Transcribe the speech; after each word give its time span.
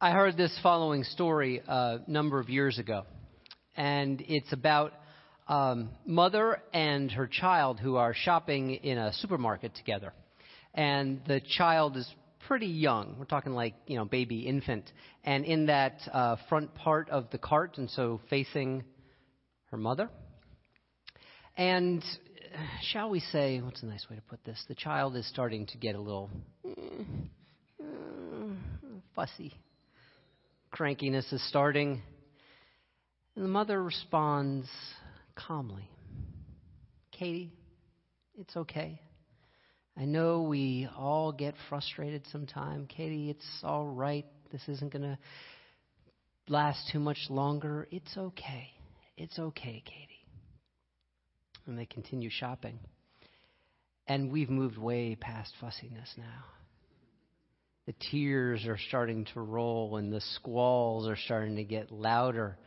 I 0.00 0.12
heard 0.12 0.36
this 0.36 0.56
following 0.62 1.02
story 1.02 1.60
a 1.66 1.98
number 2.06 2.38
of 2.38 2.48
years 2.48 2.78
ago, 2.78 3.04
and 3.76 4.22
it's 4.28 4.52
about 4.52 4.92
um, 5.48 5.90
mother 6.06 6.62
and 6.72 7.10
her 7.10 7.26
child 7.26 7.80
who 7.80 7.96
are 7.96 8.14
shopping 8.14 8.74
in 8.74 8.96
a 8.96 9.12
supermarket 9.14 9.74
together, 9.74 10.12
and 10.72 11.20
the 11.26 11.40
child 11.40 11.96
is 11.96 12.08
pretty 12.46 12.68
young. 12.68 13.16
We're 13.18 13.24
talking 13.24 13.54
like 13.54 13.74
you 13.88 13.96
know 13.96 14.04
baby 14.04 14.46
infant, 14.46 14.88
and 15.24 15.44
in 15.44 15.66
that 15.66 15.98
uh, 16.12 16.36
front 16.48 16.76
part 16.76 17.10
of 17.10 17.28
the 17.32 17.38
cart, 17.38 17.76
and 17.76 17.90
so 17.90 18.20
facing 18.30 18.84
her 19.72 19.76
mother. 19.76 20.08
And 21.56 22.04
shall 22.92 23.10
we 23.10 23.18
say, 23.18 23.60
what's 23.60 23.82
a 23.82 23.86
nice 23.86 24.06
way 24.08 24.14
to 24.14 24.22
put 24.22 24.44
this? 24.44 24.62
The 24.68 24.76
child 24.76 25.16
is 25.16 25.28
starting 25.28 25.66
to 25.66 25.76
get 25.76 25.96
a 25.96 26.00
little 26.00 26.30
mm, 26.64 27.04
mm, 27.82 28.56
fussy 29.16 29.54
crankiness 30.72 31.32
is 31.32 31.46
starting. 31.48 32.02
And 33.34 33.44
the 33.44 33.48
mother 33.48 33.82
responds 33.82 34.68
calmly 35.36 35.88
Katie, 37.18 37.52
it's 38.38 38.56
okay. 38.56 39.00
I 39.96 40.04
know 40.04 40.42
we 40.42 40.88
all 40.96 41.32
get 41.32 41.54
frustrated 41.68 42.24
sometime. 42.30 42.86
Katie, 42.86 43.30
it's 43.30 43.44
all 43.64 43.86
right. 43.86 44.24
This 44.52 44.62
isn't 44.68 44.92
going 44.92 45.02
to 45.02 45.18
last 46.48 46.90
too 46.92 47.00
much 47.00 47.18
longer. 47.28 47.88
It's 47.90 48.16
okay. 48.16 48.68
It's 49.16 49.36
okay, 49.36 49.82
Katie. 49.84 50.24
And 51.66 51.76
they 51.76 51.86
continue 51.86 52.30
shopping. 52.30 52.78
And 54.06 54.30
we've 54.30 54.50
moved 54.50 54.78
way 54.78 55.16
past 55.16 55.52
fussiness 55.60 56.14
now 56.16 56.44
the 57.88 57.94
tears 58.10 58.66
are 58.66 58.76
starting 58.88 59.24
to 59.32 59.40
roll 59.40 59.96
and 59.96 60.12
the 60.12 60.20
squalls 60.34 61.08
are 61.08 61.16
starting 61.24 61.56
to 61.56 61.64
get 61.64 61.90
louder. 61.90 62.58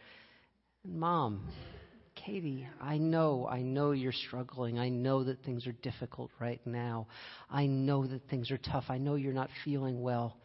And 0.83 0.99
mom, 0.99 1.47
Katie, 2.15 2.67
I 2.81 2.97
know, 2.97 3.47
I 3.47 3.61
know 3.61 3.91
you're 3.91 4.13
struggling. 4.13 4.79
I 4.79 4.89
know 4.89 5.23
that 5.25 5.43
things 5.43 5.67
are 5.67 5.73
difficult 5.83 6.31
right 6.39 6.59
now. 6.65 7.05
I 7.51 7.67
know 7.67 8.07
that 8.07 8.27
things 8.31 8.49
are 8.49 8.57
tough. 8.57 8.85
I 8.89 8.97
know 8.97 9.13
you're 9.13 9.31
not 9.31 9.51
feeling 9.63 10.01
well. 10.01 10.39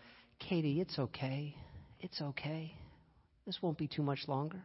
Katie, 0.47 0.78
it's 0.82 0.98
okay. 0.98 1.56
It's 2.00 2.20
okay. 2.20 2.74
This 3.47 3.56
won't 3.62 3.78
be 3.78 3.88
too 3.88 4.02
much 4.02 4.28
longer. 4.28 4.62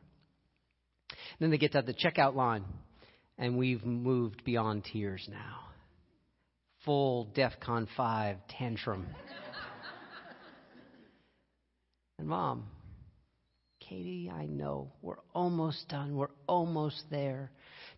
And 1.12 1.40
then 1.40 1.52
they 1.52 1.58
get 1.58 1.72
to 1.72 1.84
the 1.84 1.94
checkout 1.94 2.36
line, 2.36 2.66
and 3.38 3.58
we've 3.58 3.86
moved 3.86 4.44
beyond 4.44 4.84
tears 4.92 5.26
now. 5.32 5.60
Full 6.84 7.32
DEFCON 7.34 7.88
5 7.96 8.36
tantrum. 8.50 9.08
Mom, 12.32 12.64
Katie, 13.82 14.32
I 14.34 14.46
know 14.46 14.94
we're 15.02 15.20
almost 15.36 15.90
done. 15.90 16.16
We're 16.16 16.30
almost 16.48 17.04
there. 17.12 17.52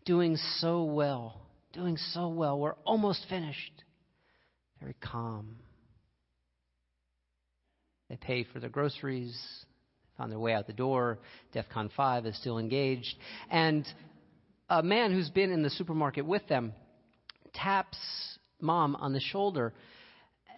Doing 0.06 0.38
so 0.58 0.86
well. 0.86 1.40
Doing 1.72 1.98
so 1.98 2.30
well. 2.30 2.60
We're 2.60 2.74
almost 2.84 3.28
finished. 3.30 3.84
Very 4.80 4.96
calm. 5.00 5.58
They 8.10 8.16
pay 8.16 8.44
for 8.44 8.60
their 8.60 8.72
groceries, 8.72 9.40
on 10.18 10.32
their 10.32 10.40
way 10.40 10.54
out 10.54 10.66
the 10.66 10.74
door. 10.74 11.20
DEFCON 11.54 11.92
5 11.96 12.26
is 12.26 12.36
still 12.40 12.58
engaged. 12.58 13.14
And 13.52 13.86
a 14.68 14.82
man 14.82 15.12
who's 15.12 15.30
been 15.30 15.52
in 15.52 15.62
the 15.62 15.70
supermarket 15.70 16.26
with 16.26 16.48
them 16.48 16.74
taps 17.54 18.00
mom 18.60 18.96
on 18.96 19.14
the 19.14 19.20
shoulder 19.20 19.74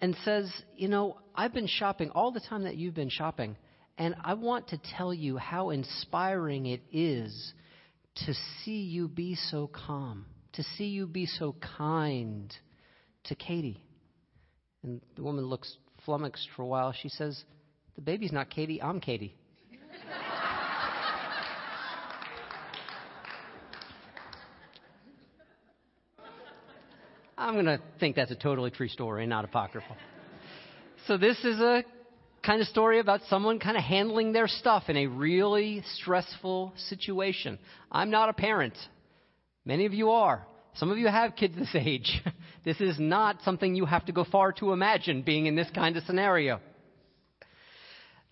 and 0.00 0.16
says, 0.24 0.50
You 0.76 0.88
know, 0.88 1.18
I've 1.34 1.52
been 1.52 1.66
shopping 1.66 2.08
all 2.14 2.32
the 2.32 2.40
time 2.40 2.64
that 2.64 2.76
you've 2.76 2.94
been 2.94 3.10
shopping, 3.10 3.54
and 3.98 4.14
I 4.22 4.34
want 4.34 4.68
to 4.68 4.78
tell 4.96 5.12
you 5.14 5.36
how 5.38 5.70
inspiring 5.70 6.66
it 6.66 6.82
is 6.92 7.54
to 8.26 8.34
see 8.62 8.82
you 8.82 9.08
be 9.08 9.34
so 9.34 9.66
calm, 9.68 10.26
to 10.52 10.62
see 10.76 10.86
you 10.86 11.06
be 11.06 11.26
so 11.26 11.56
kind 11.78 12.54
to 13.24 13.34
Katie. 13.34 13.82
And 14.82 15.00
the 15.16 15.22
woman 15.22 15.46
looks 15.46 15.76
flummoxed 16.04 16.48
for 16.54 16.62
a 16.62 16.66
while. 16.66 16.92
She 16.92 17.08
says, 17.08 17.42
The 17.94 18.02
baby's 18.02 18.32
not 18.32 18.50
Katie, 18.50 18.82
I'm 18.82 19.00
Katie. 19.00 19.34
I'm 27.38 27.54
going 27.54 27.66
to 27.66 27.80
think 27.98 28.16
that's 28.16 28.30
a 28.30 28.36
totally 28.36 28.70
true 28.70 28.88
story, 28.88 29.26
not 29.26 29.44
apocryphal. 29.44 29.96
So, 31.06 31.16
this 31.16 31.38
is 31.44 31.60
a 31.60 31.84
kind 32.46 32.62
of 32.62 32.68
story 32.68 33.00
about 33.00 33.20
someone 33.28 33.58
kind 33.58 33.76
of 33.76 33.82
handling 33.82 34.32
their 34.32 34.46
stuff 34.46 34.84
in 34.88 34.96
a 34.96 35.06
really 35.08 35.82
stressful 35.96 36.72
situation. 36.88 37.58
I'm 37.90 38.10
not 38.10 38.28
a 38.28 38.32
parent. 38.32 38.74
Many 39.64 39.84
of 39.84 39.92
you 39.92 40.10
are. 40.10 40.46
Some 40.74 40.92
of 40.92 40.98
you 40.98 41.08
have 41.08 41.34
kids 41.34 41.56
this 41.56 41.70
age. 41.74 42.22
this 42.64 42.80
is 42.80 43.00
not 43.00 43.42
something 43.42 43.74
you 43.74 43.84
have 43.84 44.06
to 44.06 44.12
go 44.12 44.24
far 44.24 44.52
to 44.52 44.72
imagine 44.72 45.22
being 45.22 45.46
in 45.46 45.56
this 45.56 45.68
kind 45.74 45.96
of 45.96 46.04
scenario. 46.04 46.60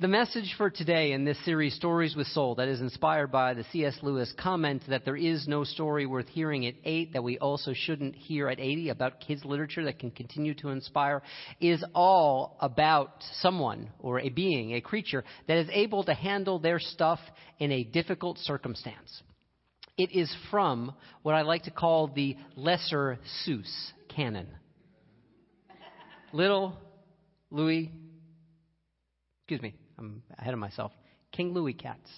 The 0.04 0.08
message 0.08 0.54
for 0.58 0.68
today 0.68 1.12
in 1.12 1.24
this 1.24 1.42
series, 1.46 1.74
Stories 1.76 2.14
with 2.14 2.26
Soul, 2.26 2.56
that 2.56 2.68
is 2.68 2.82
inspired 2.82 3.32
by 3.32 3.54
the 3.54 3.64
C.S. 3.72 3.96
Lewis 4.02 4.30
comment 4.38 4.82
that 4.88 5.06
there 5.06 5.16
is 5.16 5.48
no 5.48 5.64
story 5.64 6.04
worth 6.04 6.28
hearing 6.28 6.66
at 6.66 6.74
8 6.84 7.14
that 7.14 7.24
we 7.24 7.38
also 7.38 7.72
shouldn't 7.72 8.14
hear 8.14 8.50
at 8.50 8.60
80 8.60 8.90
about 8.90 9.20
kids' 9.20 9.46
literature 9.46 9.82
that 9.84 9.98
can 9.98 10.10
continue 10.10 10.52
to 10.56 10.68
inspire, 10.68 11.22
is 11.58 11.82
all 11.94 12.58
about 12.60 13.14
someone 13.40 13.88
or 13.98 14.20
a 14.20 14.28
being, 14.28 14.74
a 14.74 14.82
creature, 14.82 15.24
that 15.48 15.56
is 15.56 15.70
able 15.72 16.04
to 16.04 16.12
handle 16.12 16.58
their 16.58 16.78
stuff 16.78 17.18
in 17.58 17.72
a 17.72 17.82
difficult 17.82 18.36
circumstance. 18.40 19.22
It 19.96 20.14
is 20.14 20.30
from 20.50 20.92
what 21.22 21.34
I 21.34 21.40
like 21.40 21.62
to 21.62 21.70
call 21.70 22.08
the 22.08 22.36
Lesser 22.56 23.18
Seuss 23.46 23.92
canon. 24.14 24.48
Little 26.34 26.76
Louis, 27.50 27.90
excuse 29.40 29.62
me, 29.62 29.76
I'm 29.98 30.22
ahead 30.38 30.54
of 30.54 30.60
myself. 30.60 30.92
King 31.32 31.52
Louis 31.52 31.74
cats. 31.74 32.10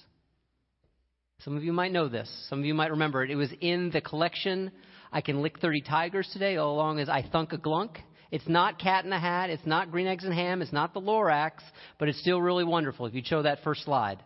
Some 1.41 1.57
of 1.57 1.65
you 1.65 1.73
might 1.73 1.93
know 1.93 2.09
this. 2.09 2.31
Some 2.49 2.61
of 2.61 2.65
you 2.65 2.75
might 2.75 2.91
remember 2.91 3.23
it. 3.23 3.31
It 3.31 3.37
was 3.37 3.51
in 3.61 3.91
the 3.91 4.01
collection 4.01 4.73
I 5.13 5.21
Can 5.21 5.43
Lick 5.43 5.61
30 5.61 5.83
Tigers 5.83 6.29
today, 6.33 6.57
all 6.57 6.75
along 6.75 6.99
as 6.99 7.09
I 7.09 7.23
Thunk 7.23 7.53
a 7.53 7.59
Glunk. 7.59 7.97
It's 8.31 8.49
not 8.49 8.79
Cat 8.79 9.05
in 9.05 9.11
the 9.11 9.19
Hat. 9.19 9.51
It's 9.51 9.67
not 9.67 9.91
Green 9.91 10.07
Eggs 10.07 10.25
and 10.25 10.35
Ham. 10.35 10.63
It's 10.63 10.73
not 10.73 10.95
the 10.95 11.01
Lorax, 11.01 11.63
but 11.99 12.09
it's 12.09 12.21
still 12.21 12.41
really 12.41 12.65
wonderful 12.65 13.07
if 13.07 13.15
you 13.15 13.23
show 13.25 13.43
that 13.43 13.63
first 13.63 13.85
slide. 13.85 14.23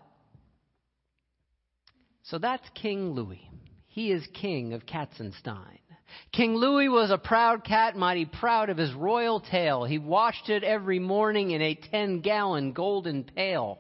So 2.25 2.39
that's 2.39 2.67
King 2.75 3.11
Louis. 3.11 3.43
He 3.89 4.13
is 4.13 4.27
king 4.41 4.73
of 4.73 4.87
Katzenstein. 4.87 5.79
King 6.33 6.55
Louis 6.55 6.89
was 6.89 7.11
a 7.11 7.19
proud 7.19 7.65
cat, 7.65 7.97
mighty 7.97 8.25
proud 8.25 8.71
of 8.71 8.77
his 8.77 8.93
royal 8.95 9.41
tail. 9.41 9.85
He 9.85 9.99
washed 9.99 10.49
it 10.49 10.65
every 10.65 10.99
morning 10.99 11.51
in 11.51 11.63
a 11.63 11.75
10 11.75 12.21
gallon 12.21 12.73
golden 12.73 13.25
pail. 13.25 13.79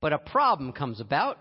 But 0.00 0.12
a 0.12 0.18
problem 0.18 0.72
comes 0.72 1.00
about. 1.00 1.38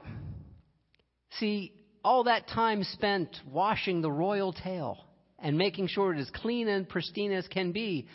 See, 1.39 1.73
all 2.03 2.25
that 2.25 2.47
time 2.47 2.83
spent 2.83 3.35
washing 3.45 4.01
the 4.01 4.11
royal 4.11 4.53
tail 4.53 5.05
and 5.37 5.57
making 5.57 5.87
sure 5.87 6.13
it 6.13 6.19
is 6.19 6.29
clean 6.29 6.67
and 6.67 6.87
pristine 6.87 7.31
as 7.31 7.47
can 7.47 7.71
be. 7.71 8.07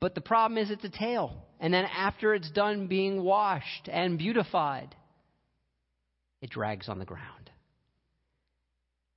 But 0.00 0.14
the 0.14 0.20
problem 0.20 0.58
is 0.58 0.70
it's 0.70 0.84
a 0.84 0.90
tail. 0.90 1.36
And 1.58 1.74
then 1.74 1.84
after 1.84 2.34
it's 2.34 2.50
done 2.50 2.86
being 2.86 3.22
washed 3.22 3.88
and 3.90 4.18
beautified, 4.18 4.94
it 6.40 6.50
drags 6.50 6.88
on 6.88 6.98
the 6.98 7.04
ground. 7.04 7.50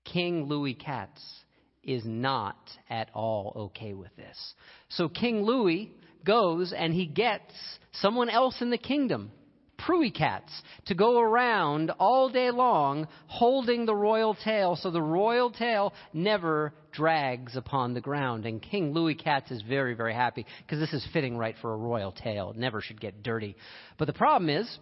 King 0.06 0.46
Louis 0.46 0.74
Katz 0.74 1.22
is 1.84 2.04
not 2.06 2.58
at 2.90 3.10
all 3.14 3.54
okay 3.74 3.94
with 3.94 4.16
this. 4.16 4.54
So 4.90 5.10
King 5.10 5.44
Louis 5.44 5.92
goes 6.26 6.74
and 6.76 6.94
he 6.94 7.06
gets 7.06 7.54
someone 7.94 8.30
else 8.30 8.62
in 8.62 8.70
the 8.70 8.78
kingdom, 8.78 9.32
Pruy 9.80 10.14
cats, 10.14 10.52
to 10.86 10.96
go 10.96 11.20
around 11.20 11.92
all 12.00 12.30
day 12.30 12.52
long 12.52 13.08
holding 13.28 13.86
the 13.86 13.96
royal 13.96 14.34
tail 14.34 14.78
so 14.78 14.92
the 14.92 15.02
royal 15.02 15.52
tail 15.52 15.94
never 16.14 16.74
drags 16.94 17.58
upon 17.58 17.94
the 17.94 18.00
ground. 18.00 18.46
And 18.46 18.62
King 18.62 18.94
Louis 18.94 19.16
Katz 19.16 19.52
is 19.52 19.62
very, 19.62 19.94
very 19.94 20.14
happy 20.14 20.46
because 20.60 20.80
this 20.80 20.94
is 20.94 21.06
fitting 21.12 21.38
right 21.38 21.56
for 21.62 21.74
a 21.74 21.78
royal 21.78 22.14
tail. 22.14 22.52
It 22.52 22.58
never 22.58 22.80
should 22.80 23.02
get 23.02 23.24
dirty. 23.24 23.58
But 23.98 24.06
the 24.06 24.14
problem 24.14 24.50
is, 24.50 24.78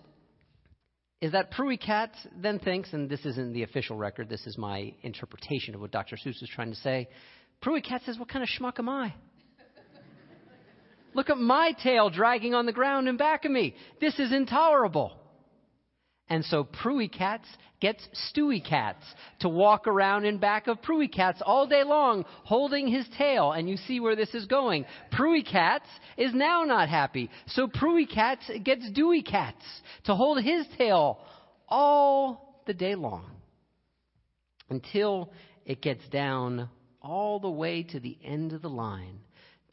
is 1.21 1.31
that 1.33 1.51
Pruy 1.51 1.79
Cat 1.79 2.11
then 2.35 2.57
thinks, 2.57 2.91
and 2.93 3.07
this 3.07 3.23
isn't 3.25 3.53
the 3.53 3.61
official 3.63 3.95
record, 3.95 4.27
this 4.27 4.47
is 4.47 4.57
my 4.57 4.93
interpretation 5.03 5.75
of 5.75 5.81
what 5.81 5.91
Dr. 5.91 6.15
Seuss 6.15 6.41
is 6.41 6.49
trying 6.53 6.71
to 6.71 6.79
say. 6.79 7.07
Pruy 7.63 7.83
Cat 7.83 8.01
says, 8.05 8.17
What 8.17 8.27
kind 8.27 8.43
of 8.43 8.49
schmuck 8.49 8.79
am 8.79 8.89
I? 8.89 9.13
Look 11.13 11.29
at 11.29 11.37
my 11.37 11.73
tail 11.83 12.09
dragging 12.09 12.55
on 12.55 12.65
the 12.65 12.71
ground 12.71 13.07
in 13.07 13.17
back 13.17 13.45
of 13.45 13.51
me. 13.51 13.75
This 13.99 14.17
is 14.17 14.31
intolerable. 14.31 15.20
And 16.29 16.45
so 16.45 16.63
Pruy 16.63 17.11
Cats 17.11 17.47
gets 17.81 18.07
Stewie 18.29 18.65
Cats 18.65 19.03
to 19.39 19.49
walk 19.49 19.87
around 19.87 20.25
in 20.25 20.37
back 20.37 20.67
of 20.67 20.81
Pruy 20.81 21.11
Cats 21.11 21.41
all 21.45 21.67
day 21.67 21.83
long, 21.83 22.23
holding 22.43 22.87
his 22.87 23.05
tail. 23.17 23.51
And 23.51 23.69
you 23.69 23.75
see 23.75 23.99
where 23.99 24.15
this 24.15 24.33
is 24.33 24.45
going. 24.45 24.85
Pruy 25.11 25.45
Cats 25.45 25.87
is 26.17 26.33
now 26.33 26.63
not 26.63 26.87
happy. 26.87 27.29
So 27.47 27.67
Pruy 27.67 28.09
Cats 28.09 28.49
gets 28.63 28.89
Dewy 28.91 29.23
Cats 29.23 29.65
to 30.05 30.15
hold 30.15 30.41
his 30.41 30.65
tail 30.77 31.19
all 31.67 32.61
the 32.65 32.73
day 32.73 32.95
long. 32.95 33.25
Until 34.69 35.33
it 35.65 35.81
gets 35.81 36.07
down 36.09 36.69
all 37.01 37.39
the 37.39 37.49
way 37.49 37.83
to 37.83 37.99
the 37.99 38.17
end 38.23 38.53
of 38.53 38.61
the 38.61 38.69
line 38.69 39.19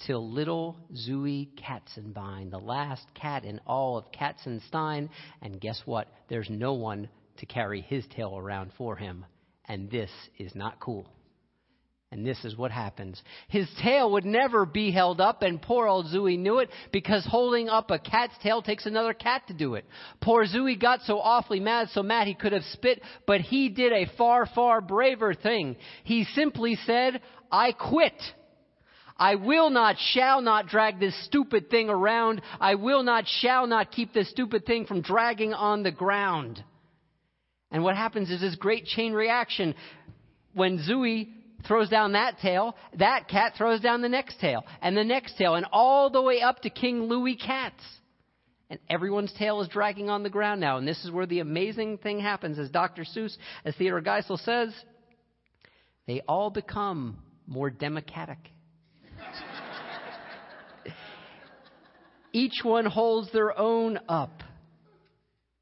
till 0.06 0.30
little 0.30 0.76
Zooey 0.94 1.48
Katzenbein, 1.58 2.50
the 2.50 2.58
last 2.58 3.06
cat 3.14 3.44
in 3.44 3.60
all 3.66 3.98
of 3.98 4.04
Katzenstein. 4.12 5.08
And 5.42 5.60
guess 5.60 5.82
what? 5.84 6.08
There's 6.28 6.50
no 6.50 6.74
one 6.74 7.08
to 7.38 7.46
carry 7.46 7.80
his 7.80 8.04
tail 8.14 8.36
around 8.36 8.72
for 8.76 8.96
him. 8.96 9.24
And 9.66 9.90
this 9.90 10.10
is 10.38 10.54
not 10.54 10.80
cool. 10.80 11.06
And 12.10 12.26
this 12.26 12.42
is 12.42 12.56
what 12.56 12.70
happens. 12.70 13.22
His 13.48 13.68
tail 13.82 14.12
would 14.12 14.24
never 14.24 14.64
be 14.64 14.90
held 14.90 15.20
up, 15.20 15.42
and 15.42 15.60
poor 15.60 15.86
old 15.86 16.06
Zooey 16.06 16.38
knew 16.38 16.58
it 16.58 16.70
because 16.90 17.26
holding 17.26 17.68
up 17.68 17.90
a 17.90 17.98
cat's 17.98 18.32
tail 18.42 18.62
takes 18.62 18.86
another 18.86 19.12
cat 19.12 19.42
to 19.48 19.52
do 19.52 19.74
it. 19.74 19.84
Poor 20.22 20.46
Zooey 20.46 20.80
got 20.80 21.02
so 21.02 21.20
awfully 21.20 21.60
mad, 21.60 21.88
so 21.92 22.02
mad 22.02 22.26
he 22.26 22.32
could 22.32 22.52
have 22.52 22.64
spit, 22.72 23.02
but 23.26 23.42
he 23.42 23.68
did 23.68 23.92
a 23.92 24.10
far, 24.16 24.46
far 24.46 24.80
braver 24.80 25.34
thing. 25.34 25.76
He 26.04 26.24
simply 26.34 26.78
said, 26.86 27.20
I 27.52 27.72
quit. 27.72 28.14
I 29.18 29.34
will 29.34 29.70
not, 29.70 29.96
shall 29.98 30.40
not 30.40 30.68
drag 30.68 31.00
this 31.00 31.24
stupid 31.24 31.70
thing 31.70 31.90
around. 31.90 32.40
I 32.60 32.76
will 32.76 33.02
not, 33.02 33.26
shall 33.26 33.66
not 33.66 33.90
keep 33.90 34.12
this 34.12 34.30
stupid 34.30 34.64
thing 34.64 34.86
from 34.86 35.00
dragging 35.02 35.52
on 35.52 35.82
the 35.82 35.90
ground. 35.90 36.62
And 37.70 37.82
what 37.82 37.96
happens 37.96 38.30
is 38.30 38.40
this 38.40 38.54
great 38.54 38.84
chain 38.84 39.12
reaction. 39.12 39.74
When 40.54 40.78
Zooey 40.78 41.28
throws 41.66 41.88
down 41.88 42.12
that 42.12 42.38
tail, 42.38 42.76
that 42.98 43.28
cat 43.28 43.54
throws 43.58 43.80
down 43.80 44.02
the 44.02 44.08
next 44.08 44.38
tail, 44.40 44.64
and 44.80 44.96
the 44.96 45.04
next 45.04 45.36
tail, 45.36 45.56
and 45.56 45.66
all 45.72 46.10
the 46.10 46.22
way 46.22 46.40
up 46.40 46.62
to 46.62 46.70
King 46.70 47.02
Louis 47.04 47.36
Katz. 47.36 47.82
And 48.70 48.78
everyone's 48.88 49.32
tail 49.32 49.60
is 49.62 49.68
dragging 49.68 50.10
on 50.10 50.22
the 50.22 50.30
ground 50.30 50.60
now. 50.60 50.76
And 50.76 50.86
this 50.86 51.02
is 51.04 51.10
where 51.10 51.26
the 51.26 51.40
amazing 51.40 51.98
thing 51.98 52.20
happens. 52.20 52.58
As 52.58 52.68
Dr. 52.68 53.04
Seuss, 53.04 53.34
as 53.64 53.74
Theodore 53.76 54.02
Geisel 54.02 54.38
says, 54.44 54.74
they 56.06 56.20
all 56.28 56.50
become 56.50 57.18
more 57.46 57.70
democratic. 57.70 58.38
Each 62.32 62.60
one 62.62 62.86
holds 62.86 63.32
their 63.32 63.58
own 63.58 63.98
up. 64.08 64.42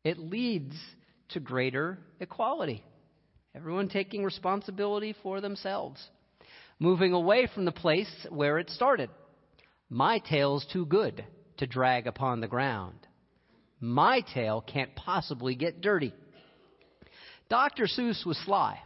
It 0.04 0.18
leads 0.18 0.76
to 1.30 1.40
greater 1.40 1.98
equality. 2.20 2.82
Everyone 3.54 3.88
taking 3.88 4.24
responsibility 4.24 5.14
for 5.22 5.40
themselves. 5.40 6.02
Moving 6.78 7.12
away 7.12 7.48
from 7.54 7.64
the 7.64 7.72
place 7.72 8.26
where 8.28 8.58
it 8.58 8.70
started. 8.70 9.10
My 9.88 10.18
tail's 10.18 10.66
too 10.72 10.84
good 10.84 11.24
to 11.58 11.66
drag 11.66 12.06
upon 12.06 12.40
the 12.40 12.48
ground. 12.48 12.98
My 13.80 14.22
tail 14.34 14.62
can't 14.66 14.94
possibly 14.94 15.54
get 15.54 15.80
dirty. 15.80 16.12
Dr. 17.48 17.86
Seuss 17.86 18.26
was 18.26 18.38
sly. 18.44 18.78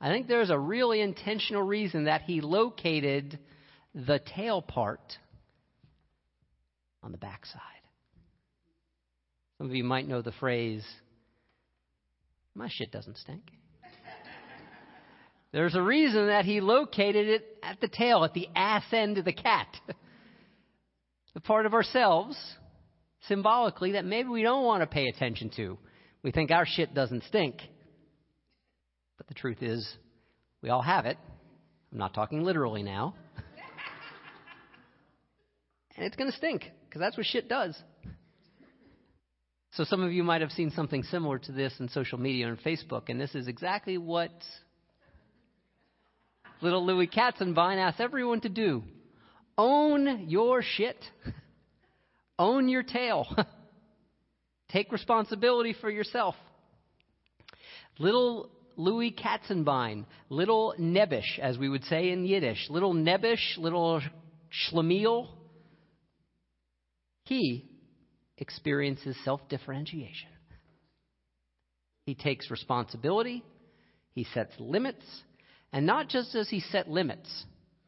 I 0.00 0.08
think 0.08 0.26
there's 0.26 0.50
a 0.50 0.58
really 0.58 1.00
intentional 1.00 1.62
reason 1.62 2.04
that 2.04 2.22
he 2.22 2.40
located 2.40 3.38
the 3.94 4.20
tail 4.34 4.60
part 4.60 5.16
on 7.04 7.12
the 7.12 7.18
backside. 7.18 7.60
Some 9.58 9.68
of 9.68 9.76
you 9.76 9.84
might 9.84 10.08
know 10.08 10.22
the 10.22 10.32
phrase, 10.32 10.84
my 12.54 12.68
shit 12.70 12.90
doesn't 12.90 13.18
stink. 13.18 13.42
There's 15.52 15.76
a 15.76 15.82
reason 15.82 16.26
that 16.26 16.44
he 16.44 16.60
located 16.60 17.28
it 17.28 17.58
at 17.62 17.80
the 17.80 17.86
tail, 17.86 18.24
at 18.24 18.34
the 18.34 18.48
ass 18.56 18.82
end 18.90 19.18
of 19.18 19.24
the 19.24 19.32
cat. 19.32 19.68
the 21.34 21.40
part 21.40 21.66
of 21.66 21.74
ourselves, 21.74 22.36
symbolically, 23.28 23.92
that 23.92 24.04
maybe 24.04 24.30
we 24.30 24.42
don't 24.42 24.64
want 24.64 24.82
to 24.82 24.88
pay 24.88 25.06
attention 25.06 25.50
to. 25.56 25.78
We 26.24 26.32
think 26.32 26.50
our 26.50 26.66
shit 26.66 26.92
doesn't 26.92 27.22
stink. 27.24 27.56
But 29.16 29.28
the 29.28 29.34
truth 29.34 29.62
is, 29.62 29.88
we 30.60 30.70
all 30.70 30.82
have 30.82 31.06
it. 31.06 31.18
I'm 31.92 31.98
not 31.98 32.14
talking 32.14 32.42
literally 32.42 32.82
now. 32.82 33.14
and 35.96 36.04
it's 36.04 36.16
going 36.16 36.30
to 36.32 36.36
stink 36.36 36.64
because 36.94 37.04
that's 37.04 37.16
what 37.16 37.26
shit 37.26 37.48
does. 37.48 37.76
So 39.72 39.82
some 39.82 40.04
of 40.04 40.12
you 40.12 40.22
might 40.22 40.42
have 40.42 40.52
seen 40.52 40.70
something 40.70 41.02
similar 41.02 41.40
to 41.40 41.50
this 41.50 41.74
in 41.80 41.88
social 41.88 42.18
media 42.18 42.46
and 42.46 42.56
Facebook, 42.60 43.08
and 43.08 43.20
this 43.20 43.34
is 43.34 43.48
exactly 43.48 43.98
what 43.98 44.30
little 46.62 46.86
Louis 46.86 47.08
Katzenbein 47.08 47.78
asks 47.78 47.98
everyone 47.98 48.42
to 48.42 48.48
do. 48.48 48.84
Own 49.58 50.26
your 50.28 50.62
shit. 50.62 51.04
Own 52.38 52.68
your 52.68 52.84
tail. 52.84 53.26
Take 54.68 54.92
responsibility 54.92 55.74
for 55.80 55.90
yourself. 55.90 56.36
Little 57.98 58.50
Louis 58.76 59.10
Katzenbein, 59.10 60.04
little 60.28 60.76
Nebbish, 60.78 61.40
as 61.40 61.58
we 61.58 61.68
would 61.68 61.82
say 61.86 62.10
in 62.10 62.24
Yiddish, 62.24 62.70
little 62.70 62.94
Nebbish, 62.94 63.58
little 63.58 64.00
Schlemiel, 64.70 65.26
he 67.24 67.68
experiences 68.38 69.16
self 69.24 69.40
differentiation. 69.48 70.28
He 72.06 72.14
takes 72.14 72.50
responsibility, 72.50 73.42
he 74.12 74.24
sets 74.24 74.52
limits, 74.58 75.04
and 75.72 75.86
not 75.86 76.08
just 76.08 76.32
does 76.32 76.48
he 76.48 76.60
set 76.60 76.88
limits, 76.88 77.44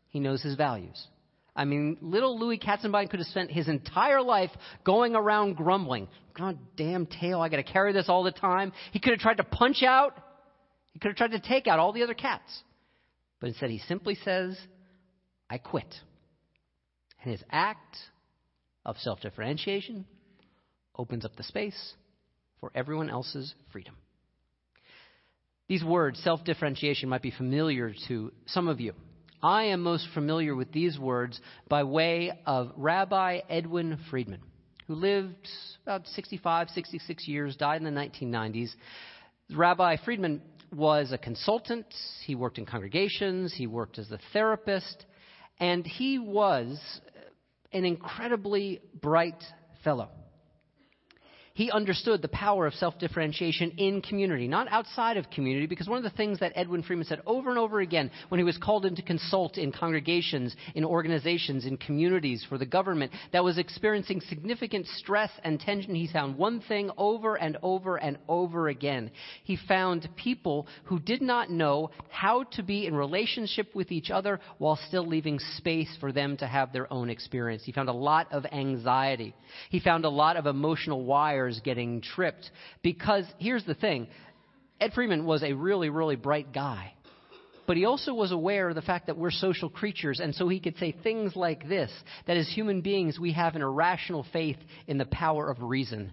he 0.09 0.21
knows 0.21 0.43
his 0.43 0.55
values. 0.55 1.07
I 1.55 1.65
mean, 1.65 1.97
little 2.03 2.39
Louis 2.39 2.59
Katzenbein 2.59 3.09
could 3.09 3.21
have 3.21 3.29
spent 3.29 3.51
his 3.51 3.69
entire 3.69 4.21
life 4.21 4.51
going 4.85 5.15
around 5.15 5.57
grumbling. 5.57 6.09
God 6.37 6.59
damn 6.77 7.07
tail, 7.07 7.41
I 7.41 7.49
gotta 7.49 7.63
carry 7.63 7.93
this 7.93 8.09
all 8.09 8.23
the 8.23 8.33
time. 8.33 8.73
He 8.93 9.01
could 9.01 9.13
have 9.13 9.21
tried 9.21 9.39
to 9.39 9.45
punch 9.45 9.83
out, 9.83 10.15
he 10.93 10.99
could 10.99 11.09
have 11.09 11.17
tried 11.17 11.33
to 11.33 11.41
take 11.41 11.67
out 11.67 11.79
all 11.79 11.93
the 11.93 12.03
other 12.03 12.15
cats. 12.15 12.63
But 13.41 13.49
instead, 13.49 13.71
he 13.71 13.79
simply 13.81 14.17
says, 14.25 14.59
I 15.49 15.59
quit. 15.59 15.95
And 17.23 17.33
his 17.33 17.43
act 17.51 17.97
of 18.87 18.97
self 18.99 19.21
differentiation 19.21 20.07
opens 20.97 21.27
up 21.27 21.37
the 21.37 21.43
space 21.43 21.95
for 22.61 22.71
everyone 22.75 23.11
else's 23.11 23.55
freedom. 23.73 23.95
These 25.69 25.85
words, 25.85 26.19
self 26.23 26.45
differentiation, 26.45 27.09
might 27.11 27.21
be 27.21 27.33
familiar 27.33 27.93
to 28.09 28.33
some 28.47 28.69
of 28.69 28.81
you. 28.81 28.95
I 29.43 29.65
am 29.65 29.83
most 29.83 30.07
familiar 30.15 30.55
with 30.55 30.73
these 30.73 30.99
words 30.99 31.39
by 31.69 31.83
way 31.83 32.33
of 32.47 32.73
Rabbi 32.77 33.41
Edwin 33.51 33.99
Friedman, 34.09 34.41
who 34.87 34.95
lived 34.95 35.49
about 35.83 36.07
65, 36.07 36.71
66 36.71 37.29
years, 37.29 37.57
died 37.57 37.83
in 37.83 37.85
the 37.85 38.01
1990s. 38.01 38.71
Rabbi 39.51 39.97
Friedman 40.05 40.41
was 40.73 41.13
a 41.13 41.19
consultant, 41.19 41.87
he 42.25 42.35
worked 42.35 42.59
in 42.59 42.67
congregations, 42.67 43.53
he 43.55 43.67
worked 43.67 43.99
as 43.99 44.11
a 44.11 44.19
therapist, 44.33 45.05
and 45.59 45.87
he 45.87 46.19
was 46.19 46.79
an 47.77 47.85
incredibly 47.85 48.81
bright 49.01 49.45
fellow. 49.85 50.09
He 51.57 51.71
understood 51.71 52.21
the 52.21 52.29
power 52.29 52.67
of 52.67 52.75
self 52.75 52.99
differentiation 52.99 53.73
in 53.79 54.03
community, 54.03 54.47
not 54.47 54.69
outside 54.71 55.17
of 55.17 55.31
community, 55.31 55.65
because 55.65 55.89
one 55.89 55.97
of 55.97 56.05
the 56.05 56.15
things 56.15 56.39
that 56.41 56.53
Edwin 56.55 56.83
Friedman 56.83 57.07
said 57.07 57.23
over 57.25 57.49
and 57.49 57.59
over 57.59 57.81
again 57.81 58.11
when 58.29 58.39
he 58.39 58.45
was 58.45 58.59
called 58.59 58.85
in 58.85 58.95
to 58.97 59.03
consult 59.03 59.57
in 59.57 59.73
congregations, 59.73 60.55
in 60.75 60.85
organizations, 60.85 61.65
in 61.65 61.79
communities 61.79 62.45
for 62.47 62.59
the 62.59 62.67
government 62.67 63.11
that 63.33 63.43
was 63.43 63.57
experiencing 63.57 64.21
significant 64.29 64.87
stress 64.99 65.31
and 65.45 65.59
tension, 65.59 65.95
he 65.95 66.07
found 66.07 66.37
one 66.37 66.61
thing 66.61 66.91
over 66.99 67.37
and 67.37 67.57
over 67.63 67.97
and 67.97 68.19
over 68.29 68.69
again. 68.69 69.11
He 69.43 69.57
found 69.67 70.07
people 70.15 70.67
who 70.85 70.99
did 70.99 71.23
not 71.23 71.51
know 71.51 71.91
how 72.11 72.43
to 72.53 72.63
be 72.63 72.87
in 72.87 72.95
relationship 72.95 73.75
with 73.75 73.91
each 73.91 74.11
other 74.11 74.41
while 74.59 74.79
still 74.89 75.07
leaving 75.07 75.39
space 75.57 75.97
for 76.01 76.13
them 76.13 76.37
to 76.37 76.47
have 76.47 76.75
their 76.75 76.93
own 76.93 77.09
experience. 77.09 77.63
He 77.65 77.73
found 77.73 77.89
a 77.89 77.95
lot 77.95 78.31
of 78.31 78.45
anxiety. 78.45 79.35
He 79.71 79.81
found 79.81 80.05
a 80.05 80.11
lot 80.11 80.37
of 80.37 80.45
emotional 80.45 81.03
wires 81.07 81.46
wires 81.47 81.61
getting 81.65 82.01
tripped. 82.01 82.51
Because 82.83 83.25
here's 83.39 83.65
the 83.65 83.75
thing 83.75 84.09
Ed 84.81 84.93
Friedman 84.93 85.25
was 85.25 85.43
a 85.43 85.53
really, 85.53 85.89
really 85.89 86.17
bright 86.17 86.53
guy. 86.53 86.93
But 87.67 87.77
he 87.77 87.85
also 87.85 88.15
was 88.15 88.31
aware 88.31 88.69
of 88.69 88.77
the 88.77 88.83
fact 88.83 89.07
that 89.07 89.17
we're 89.17 89.33
social 89.33 89.69
creatures, 89.69 90.21
and 90.21 90.33
so 90.35 90.49
he 90.49 90.61
could 90.61 90.77
say 90.77 90.93
things 91.03 91.35
like 91.35 91.69
this 91.69 91.91
that 92.27 92.37
as 92.37 92.49
human 92.49 92.81
beings, 92.81 93.19
we 93.19 93.33
have 93.33 93.57
an 93.57 93.63
irrational 93.63 94.25
faith 94.33 94.59
in 94.87 94.99
the 94.99 95.07
power 95.07 95.51
of 95.51 95.61
reason 95.63 96.13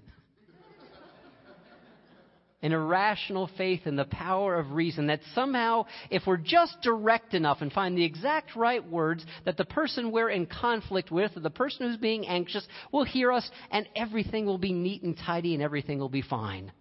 an 2.64 2.72
irrational 2.72 3.50
faith 3.58 3.82
in 3.86 3.98
the 3.98 4.06
power 4.06 4.58
of 4.58 4.72
reason 4.72 5.08
that 5.08 5.20
somehow, 5.36 5.86
if 6.10 6.24
we're 6.26 6.38
just 6.38 6.82
direct 6.82 7.34
enough 7.34 7.58
and 7.60 7.72
find 7.74 7.98
the 7.98 8.06
exact 8.06 8.56
right 8.56 8.90
words, 8.90 9.24
that 9.44 9.58
the 9.58 9.66
person 9.66 10.12
we're 10.12 10.30
in 10.30 10.46
conflict 10.46 11.12
with, 11.12 11.36
or 11.36 11.42
the 11.42 11.50
person 11.50 11.86
who's 11.86 11.98
being 11.98 12.26
anxious, 12.26 12.66
will 12.94 13.04
hear 13.04 13.34
us 13.34 13.48
and 13.70 13.88
everything 13.98 14.46
will 14.46 14.58
be 14.58 14.72
neat 14.72 15.04
and 15.04 15.18
tidy 15.18 15.54
and 15.54 15.62
everything 15.62 16.00
will 16.00 16.08
be 16.08 16.22
fine. 16.22 16.72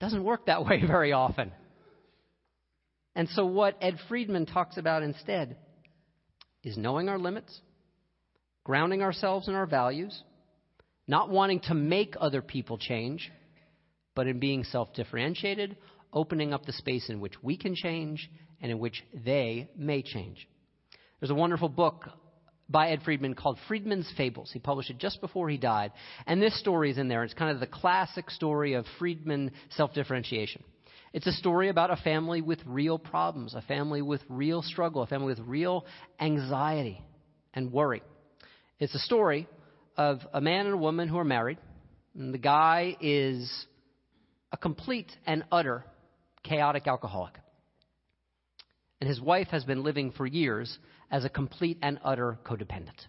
Doesn't 0.00 0.24
work 0.24 0.46
that 0.46 0.64
way 0.64 0.82
very 0.86 1.12
often. 1.12 1.52
And 3.14 3.28
so, 3.30 3.44
what 3.44 3.76
Ed 3.82 3.98
Friedman 4.08 4.46
talks 4.46 4.78
about 4.78 5.02
instead 5.02 5.56
is 6.64 6.78
knowing 6.78 7.10
our 7.10 7.18
limits, 7.18 7.60
grounding 8.64 9.02
ourselves 9.02 9.48
in 9.48 9.54
our 9.54 9.66
values, 9.66 10.22
not 11.06 11.28
wanting 11.28 11.60
to 11.60 11.74
make 11.74 12.14
other 12.18 12.40
people 12.40 12.78
change, 12.78 13.30
but 14.16 14.26
in 14.26 14.40
being 14.40 14.64
self 14.64 14.92
differentiated, 14.94 15.76
opening 16.12 16.52
up 16.52 16.66
the 16.66 16.72
space 16.72 17.08
in 17.08 17.20
which 17.20 17.34
we 17.42 17.56
can 17.56 17.76
change 17.76 18.28
and 18.60 18.72
in 18.72 18.80
which 18.80 19.04
they 19.14 19.68
may 19.76 20.02
change. 20.02 20.48
There's 21.20 21.30
a 21.30 21.34
wonderful 21.34 21.68
book 21.68 22.06
by 22.68 22.88
Ed 22.88 23.02
Friedman 23.04 23.34
called 23.34 23.58
Friedman's 23.68 24.12
Fables. 24.16 24.50
He 24.52 24.58
published 24.58 24.90
it 24.90 24.98
just 24.98 25.20
before 25.20 25.48
he 25.48 25.58
died. 25.58 25.92
And 26.26 26.42
this 26.42 26.58
story 26.58 26.90
is 26.90 26.98
in 26.98 27.06
there. 27.06 27.22
It's 27.22 27.34
kind 27.34 27.52
of 27.52 27.60
the 27.60 27.66
classic 27.66 28.30
story 28.30 28.72
of 28.72 28.86
Friedman 28.98 29.52
self 29.70 29.92
differentiation. 29.94 30.64
It's 31.12 31.26
a 31.26 31.32
story 31.32 31.68
about 31.68 31.90
a 31.90 31.96
family 31.96 32.42
with 32.42 32.58
real 32.66 32.98
problems, 32.98 33.54
a 33.54 33.62
family 33.62 34.02
with 34.02 34.20
real 34.28 34.62
struggle, 34.62 35.02
a 35.02 35.06
family 35.06 35.28
with 35.28 35.40
real 35.40 35.86
anxiety 36.18 37.00
and 37.54 37.72
worry. 37.72 38.02
It's 38.78 38.94
a 38.94 38.98
story 38.98 39.48
of 39.96 40.18
a 40.32 40.40
man 40.40 40.66
and 40.66 40.74
a 40.74 40.78
woman 40.78 41.08
who 41.08 41.18
are 41.18 41.24
married. 41.24 41.58
And 42.14 42.34
the 42.34 42.38
guy 42.38 42.96
is 43.00 43.66
a 44.52 44.56
complete 44.56 45.10
and 45.26 45.44
utter 45.50 45.84
chaotic 46.42 46.86
alcoholic. 46.86 47.34
And 49.00 49.08
his 49.08 49.20
wife 49.20 49.48
has 49.48 49.64
been 49.64 49.82
living 49.82 50.12
for 50.12 50.26
years 50.26 50.78
as 51.10 51.24
a 51.24 51.28
complete 51.28 51.78
and 51.82 51.98
utter 52.04 52.38
codependent, 52.44 53.06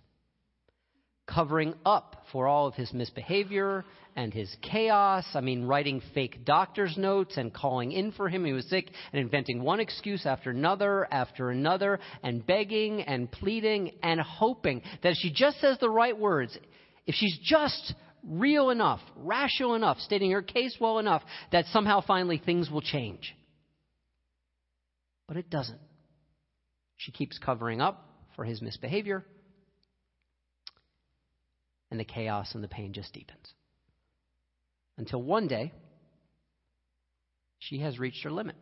covering 1.26 1.76
up 1.86 2.26
for 2.32 2.48
all 2.48 2.68
of 2.68 2.76
his 2.76 2.94
misbehavior 2.94 3.86
and 4.16 4.34
his 4.34 4.54
chaos. 4.62 5.26
I 5.34 5.42
mean, 5.42 5.66
writing 5.66 6.02
fake 6.14 6.44
doctor's 6.44 6.98
notes 6.98 7.38
and 7.38 7.54
calling 7.54 7.92
in 7.92 8.12
for 8.12 8.28
him. 8.28 8.44
He 8.44 8.52
was 8.52 8.68
sick 8.70 8.90
and 9.14 9.22
inventing 9.22 9.64
one 9.64 9.80
excuse 9.80 10.26
after 10.26 10.50
another 10.50 11.08
after 11.12 11.52
another 11.52 12.00
and 12.22 12.46
begging 12.46 13.02
and 13.04 13.32
pleading 13.32 13.94
and 14.04 14.20
hoping 14.20 14.82
that 15.04 15.12
if 15.12 15.18
she 15.18 15.32
just 15.32 15.62
says 15.62 15.78
the 15.80 15.90
right 15.90 16.18
words, 16.18 16.58
if 17.06 17.16
she's 17.16 17.38
just 17.44 17.94
real 18.24 18.70
enough, 18.70 19.00
rational 19.16 19.76
enough, 19.76 20.00
stating 20.00 20.32
her 20.32 20.42
case 20.42 20.76
well 20.80 21.00
enough, 21.00 21.24
that 21.52 21.66
somehow 21.68 22.02
finally 22.02 22.42
things 22.44 22.70
will 22.70 22.82
change. 22.82 23.36
But 25.28 25.38
it 25.38 25.50
doesn't. 25.50 25.80
She 26.98 27.12
keeps 27.12 27.38
covering 27.38 27.82
up 27.82 28.04
for 28.36 28.44
his 28.44 28.62
misbehavior, 28.62 29.26
and 31.92 32.00
the 32.00 32.06
chaos 32.06 32.54
and 32.54 32.64
the 32.64 32.68
pain 32.68 32.94
just 32.94 33.14
deepens. 33.14 33.54
Until 34.98 35.22
one 35.22 35.48
day, 35.48 35.74
she 37.60 37.80
has 37.80 38.00
reached 38.00 38.24
her 38.24 38.32
limit. 38.32 38.56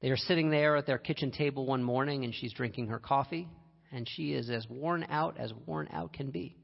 They 0.00 0.10
are 0.10 0.16
sitting 0.16 0.50
there 0.50 0.76
at 0.76 0.86
their 0.86 0.98
kitchen 0.98 1.30
table 1.30 1.66
one 1.66 1.82
morning, 1.82 2.24
and 2.24 2.34
she's 2.34 2.52
drinking 2.52 2.88
her 2.88 2.98
coffee, 2.98 3.48
and 3.90 4.08
she 4.08 4.32
is 4.32 4.50
as 4.50 4.68
worn 4.68 5.06
out 5.08 5.38
as 5.38 5.52
worn 5.66 5.88
out 5.92 6.12
can 6.12 6.30
be. 6.30 6.57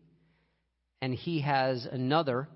And 1.05 1.13
he 1.13 1.43
has 1.43 1.85
another 1.85 2.49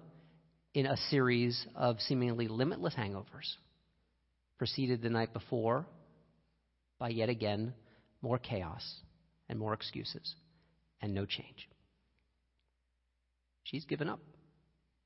in 0.72 0.86
a 0.86 0.96
series 1.10 1.66
of 1.74 2.00
seemingly 2.00 2.48
limitless 2.48 2.94
hangovers, 2.94 3.56
preceded 4.56 5.02
the 5.02 5.10
night 5.10 5.34
before 5.34 5.84
by 6.98 7.10
yet 7.10 7.28
again 7.28 7.74
more 8.22 8.38
chaos 8.38 8.82
and 9.50 9.58
more 9.58 9.74
excuses 9.74 10.34
and 11.02 11.12
no 11.12 11.26
change. 11.26 11.68
She's 13.64 13.84
given 13.84 14.08
up. 14.08 14.20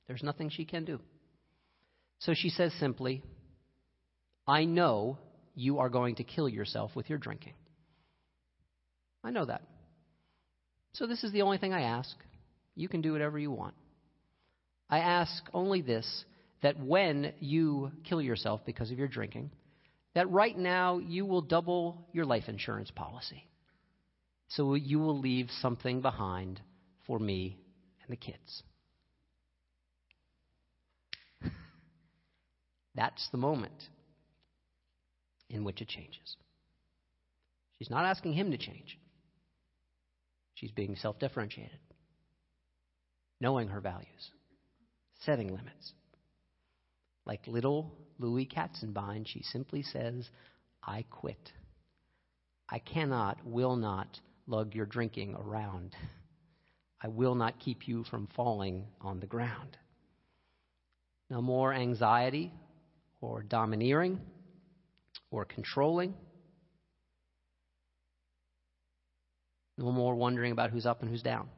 There's 0.07 0.23
nothing 0.23 0.49
she 0.49 0.65
can 0.65 0.85
do. 0.85 1.01
So 2.21 2.35
she 2.37 2.49
says 2.49 2.73
simply, 2.79 3.25
I 4.47 4.67
know 4.67 5.19
you 5.57 5.81
are 5.81 5.89
going 5.89 6.15
to 6.15 6.23
kill 6.23 6.49
yourself 6.49 6.95
with 6.95 7.11
your 7.11 7.19
drinking. 7.19 7.55
I 9.25 9.33
know 9.33 9.47
that. 9.47 9.63
So 10.93 11.09
this 11.09 11.25
is 11.25 11.33
the 11.33 11.43
only 11.43 11.59
thing 11.59 11.73
I 11.73 11.81
ask. 11.81 12.17
You 12.75 12.89
can 12.89 13.01
do 13.03 13.13
whatever 13.13 13.39
you 13.39 13.51
want. 13.51 13.75
I 14.89 14.99
ask 14.99 15.43
only 15.53 15.83
this 15.83 16.25
that 16.63 16.79
when 16.79 17.33
you 17.41 17.91
kill 18.05 18.23
yourself 18.23 18.61
because 18.65 18.91
of 18.91 18.99
your 18.99 19.09
drinking, 19.09 19.51
that 20.15 20.31
right 20.31 20.57
now 20.57 20.99
you 20.99 21.27
will 21.27 21.43
double 21.43 22.07
your 22.13 22.25
life 22.25 22.45
insurance 22.49 22.91
policy. 22.91 23.49
So 24.49 24.75
you 24.75 24.99
will 24.99 25.19
leave 25.19 25.49
something 25.61 26.03
behind 26.03 26.61
for 27.07 27.19
me 27.19 27.59
and 28.03 28.13
the 28.13 28.17
kids. 28.17 28.63
That's 32.95 33.27
the 33.33 33.39
moment 33.39 33.73
in 35.49 35.65
which 35.65 35.81
it 35.81 35.89
changes. 35.89 36.37
She's 37.79 37.91
not 37.91 38.05
asking 38.05 38.35
him 38.35 38.51
to 38.51 38.59
change. 38.59 38.99
She's 40.55 40.71
being 40.71 40.97
self 40.97 41.19
differentiated, 41.19 41.79
knowing 43.43 43.67
her 43.67 43.81
values, 43.81 44.31
setting 45.25 45.49
limits. 45.49 45.93
Like 47.27 47.45
little 47.49 47.93
Louis 48.21 48.47
Katzenbein, 48.47 49.27
she 49.27 49.43
simply 49.43 49.83
says, 49.83 50.31
I 50.81 51.05
quit. 51.11 51.51
I 52.69 52.79
cannot, 52.79 53.45
will 53.45 53.75
not 53.75 54.21
lug 54.47 54.77
your 54.77 54.87
drinking 54.87 55.35
around. 55.35 55.97
I 57.03 57.09
will 57.09 57.35
not 57.35 57.59
keep 57.59 57.89
you 57.89 58.05
from 58.05 58.29
falling 58.37 58.87
on 59.01 59.19
the 59.19 59.27
ground. 59.27 59.77
No 61.29 61.43
more 61.43 61.75
anxiety 61.75 62.53
or 63.21 63.43
domineering 63.43 64.21
or 65.33 65.45
controlling. 65.45 66.15
No 69.77 69.91
more 69.91 70.15
wondering 70.15 70.53
about 70.53 70.71
who's 70.71 70.87
up 70.87 71.03
and 71.03 71.11
who's 71.11 71.23
down. 71.23 71.49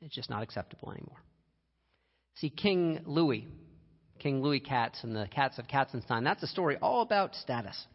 It's 0.00 0.14
just 0.14 0.30
not 0.30 0.42
acceptable 0.42 0.92
anymore. 0.92 1.18
See, 2.36 2.50
King 2.50 3.00
Louis 3.06 3.46
King 4.20 4.42
Louis 4.42 4.60
Katz 4.60 5.02
and 5.02 5.16
the 5.16 5.26
Cats 5.34 5.58
of 5.58 5.66
Katzenstein. 5.66 6.22
That's 6.22 6.42
a 6.42 6.46
story 6.46 6.76
all 6.80 7.02
about 7.02 7.34
status, 7.34 7.86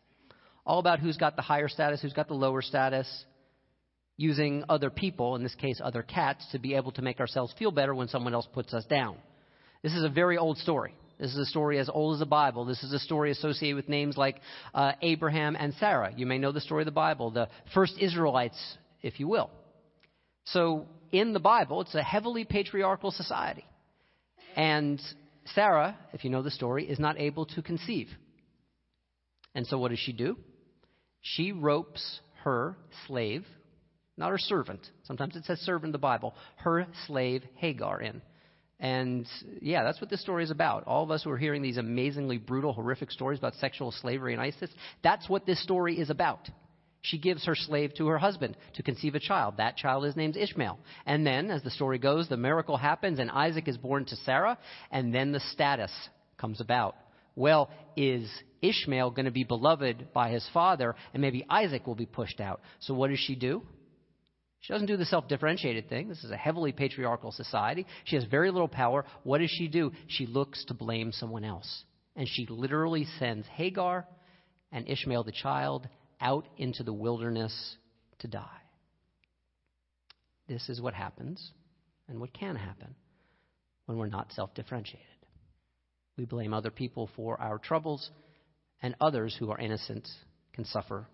all 0.65 0.79
about 0.79 0.99
who's 0.99 1.17
got 1.17 1.35
the 1.35 1.41
higher 1.41 1.69
status, 1.69 2.01
who's 2.01 2.13
got 2.13 2.27
the 2.27 2.33
lower 2.33 2.61
status, 2.61 3.07
using 4.17 4.63
other 4.67 4.89
people, 4.89 5.35
in 5.35 5.43
this 5.43 5.55
case 5.55 5.79
other 5.81 6.01
cats, 6.01 6.45
to 6.51 6.59
be 6.59 6.73
able 6.75 6.91
to 6.93 7.01
make 7.01 7.19
ourselves 7.19 7.53
feel 7.57 7.71
better 7.71 7.93
when 7.93 8.07
someone 8.07 8.33
else 8.33 8.47
puts 8.51 8.73
us 8.73 8.85
down. 8.85 9.15
This 9.83 9.93
is 9.93 10.03
a 10.03 10.09
very 10.09 10.37
old 10.37 10.57
story. 10.57 10.95
This 11.19 11.31
is 11.31 11.37
a 11.37 11.45
story 11.45 11.79
as 11.79 11.89
old 11.89 12.15
as 12.15 12.19
the 12.19 12.25
Bible. 12.25 12.65
This 12.65 12.83
is 12.83 12.91
a 12.91 12.99
story 12.99 13.31
associated 13.31 13.75
with 13.77 13.87
names 13.87 14.17
like 14.17 14.41
uh, 14.73 14.93
Abraham 15.01 15.55
and 15.55 15.73
Sarah. 15.75 16.11
You 16.15 16.25
may 16.25 16.39
know 16.39 16.51
the 16.51 16.59
story 16.59 16.81
of 16.81 16.87
the 16.87 16.91
Bible, 16.91 17.31
the 17.31 17.47
first 17.73 17.93
Israelites, 17.99 18.57
if 19.01 19.19
you 19.19 19.27
will. 19.27 19.49
So, 20.45 20.87
in 21.11 21.33
the 21.33 21.39
Bible, 21.39 21.81
it's 21.81 21.95
a 21.95 22.03
heavily 22.03 22.45
patriarchal 22.45 23.11
society. 23.11 23.65
And 24.55 25.01
Sarah, 25.53 25.97
if 26.13 26.23
you 26.23 26.29
know 26.29 26.41
the 26.41 26.51
story, 26.51 26.87
is 26.87 26.99
not 26.99 27.19
able 27.19 27.45
to 27.47 27.61
conceive. 27.61 28.07
And 29.53 29.65
so 29.67 29.77
what 29.77 29.89
does 29.89 29.99
she 29.99 30.13
do? 30.13 30.37
She 31.21 31.51
ropes 31.51 32.19
her 32.43 32.77
slave, 33.07 33.45
not 34.17 34.29
her 34.29 34.37
servant. 34.37 34.81
Sometimes 35.03 35.35
it 35.35 35.45
says 35.45 35.59
servant 35.59 35.87
in 35.87 35.91
the 35.91 35.97
Bible, 35.97 36.35
her 36.57 36.87
slave 37.07 37.43
Hagar 37.55 38.01
in. 38.01 38.21
And 38.79 39.25
yeah, 39.61 39.83
that's 39.83 40.01
what 40.01 40.09
this 40.09 40.21
story 40.21 40.43
is 40.43 40.51
about. 40.51 40.85
All 40.85 41.03
of 41.03 41.11
us 41.11 41.23
who 41.23 41.31
are 41.31 41.37
hearing 41.37 41.61
these 41.61 41.77
amazingly 41.77 42.37
brutal, 42.37 42.73
horrific 42.73 43.09
stories 43.09 43.39
about 43.39 43.55
sexual 43.55 43.91
slavery 43.91 44.33
and 44.33 44.41
ISIS, 44.41 44.69
that's 45.01 45.29
what 45.29 45.45
this 45.45 45.61
story 45.63 45.97
is 45.99 46.09
about 46.09 46.49
she 47.05 47.17
gives 47.17 47.45
her 47.45 47.55
slave 47.55 47.93
to 47.95 48.07
her 48.07 48.17
husband 48.17 48.57
to 48.75 48.83
conceive 48.83 49.15
a 49.15 49.19
child. 49.19 49.57
That 49.57 49.77
child 49.77 50.05
is 50.05 50.15
named 50.15 50.37
Ishmael. 50.37 50.79
And 51.05 51.25
then, 51.25 51.51
as 51.51 51.63
the 51.63 51.71
story 51.71 51.99
goes, 51.99 52.27
the 52.27 52.37
miracle 52.37 52.77
happens 52.77 53.19
and 53.19 53.29
Isaac 53.31 53.67
is 53.67 53.77
born 53.77 54.05
to 54.05 54.15
Sarah, 54.17 54.57
and 54.91 55.13
then 55.13 55.31
the 55.31 55.39
status 55.51 55.91
comes 56.37 56.61
about. 56.61 56.95
Well, 57.35 57.69
is 57.95 58.29
Ishmael 58.61 59.11
going 59.11 59.25
to 59.25 59.31
be 59.31 59.43
beloved 59.43 60.13
by 60.13 60.29
his 60.29 60.47
father, 60.53 60.95
and 61.13 61.21
maybe 61.21 61.45
Isaac 61.49 61.85
will 61.85 61.95
be 61.95 62.05
pushed 62.05 62.39
out? 62.39 62.61
So, 62.79 62.93
what 62.93 63.09
does 63.09 63.19
she 63.19 63.35
do? 63.35 63.61
She 64.61 64.73
doesn't 64.73 64.87
do 64.87 64.97
the 64.97 65.05
self 65.05 65.27
differentiated 65.27 65.89
thing. 65.89 66.07
This 66.07 66.23
is 66.23 66.31
a 66.31 66.37
heavily 66.37 66.71
patriarchal 66.71 67.31
society. 67.31 67.85
She 68.05 68.15
has 68.15 68.25
very 68.25 68.49
little 68.49 68.67
power. 68.67 69.05
What 69.23 69.39
does 69.39 69.51
she 69.51 69.67
do? 69.67 69.91
She 70.07 70.25
looks 70.25 70.65
to 70.65 70.73
blame 70.73 71.11
someone 71.11 71.43
else. 71.43 71.83
And 72.15 72.27
she 72.27 72.47
literally 72.49 73.05
sends 73.19 73.45
Hagar 73.47 74.07
and 74.71 74.89
Ishmael 74.89 75.23
the 75.23 75.31
child 75.31 75.87
out 76.21 76.45
into 76.57 76.83
the 76.83 76.93
wilderness 76.93 77.75
to 78.19 78.27
die. 78.27 78.61
This 80.47 80.69
is 80.69 80.81
what 80.81 80.93
happens 80.93 81.51
and 82.07 82.19
what 82.19 82.33
can 82.33 82.55
happen 82.55 82.95
when 83.85 83.97
we're 83.97 84.07
not 84.07 84.31
self 84.33 84.53
differentiated. 84.53 85.07
We 86.17 86.25
blame 86.25 86.53
other 86.53 86.71
people 86.71 87.09
for 87.15 87.39
our 87.41 87.57
troubles, 87.57 88.09
and 88.81 88.95
others 89.01 89.35
who 89.37 89.51
are 89.51 89.59
innocent 89.59 90.07
can 90.53 90.65
suffer 90.65 91.07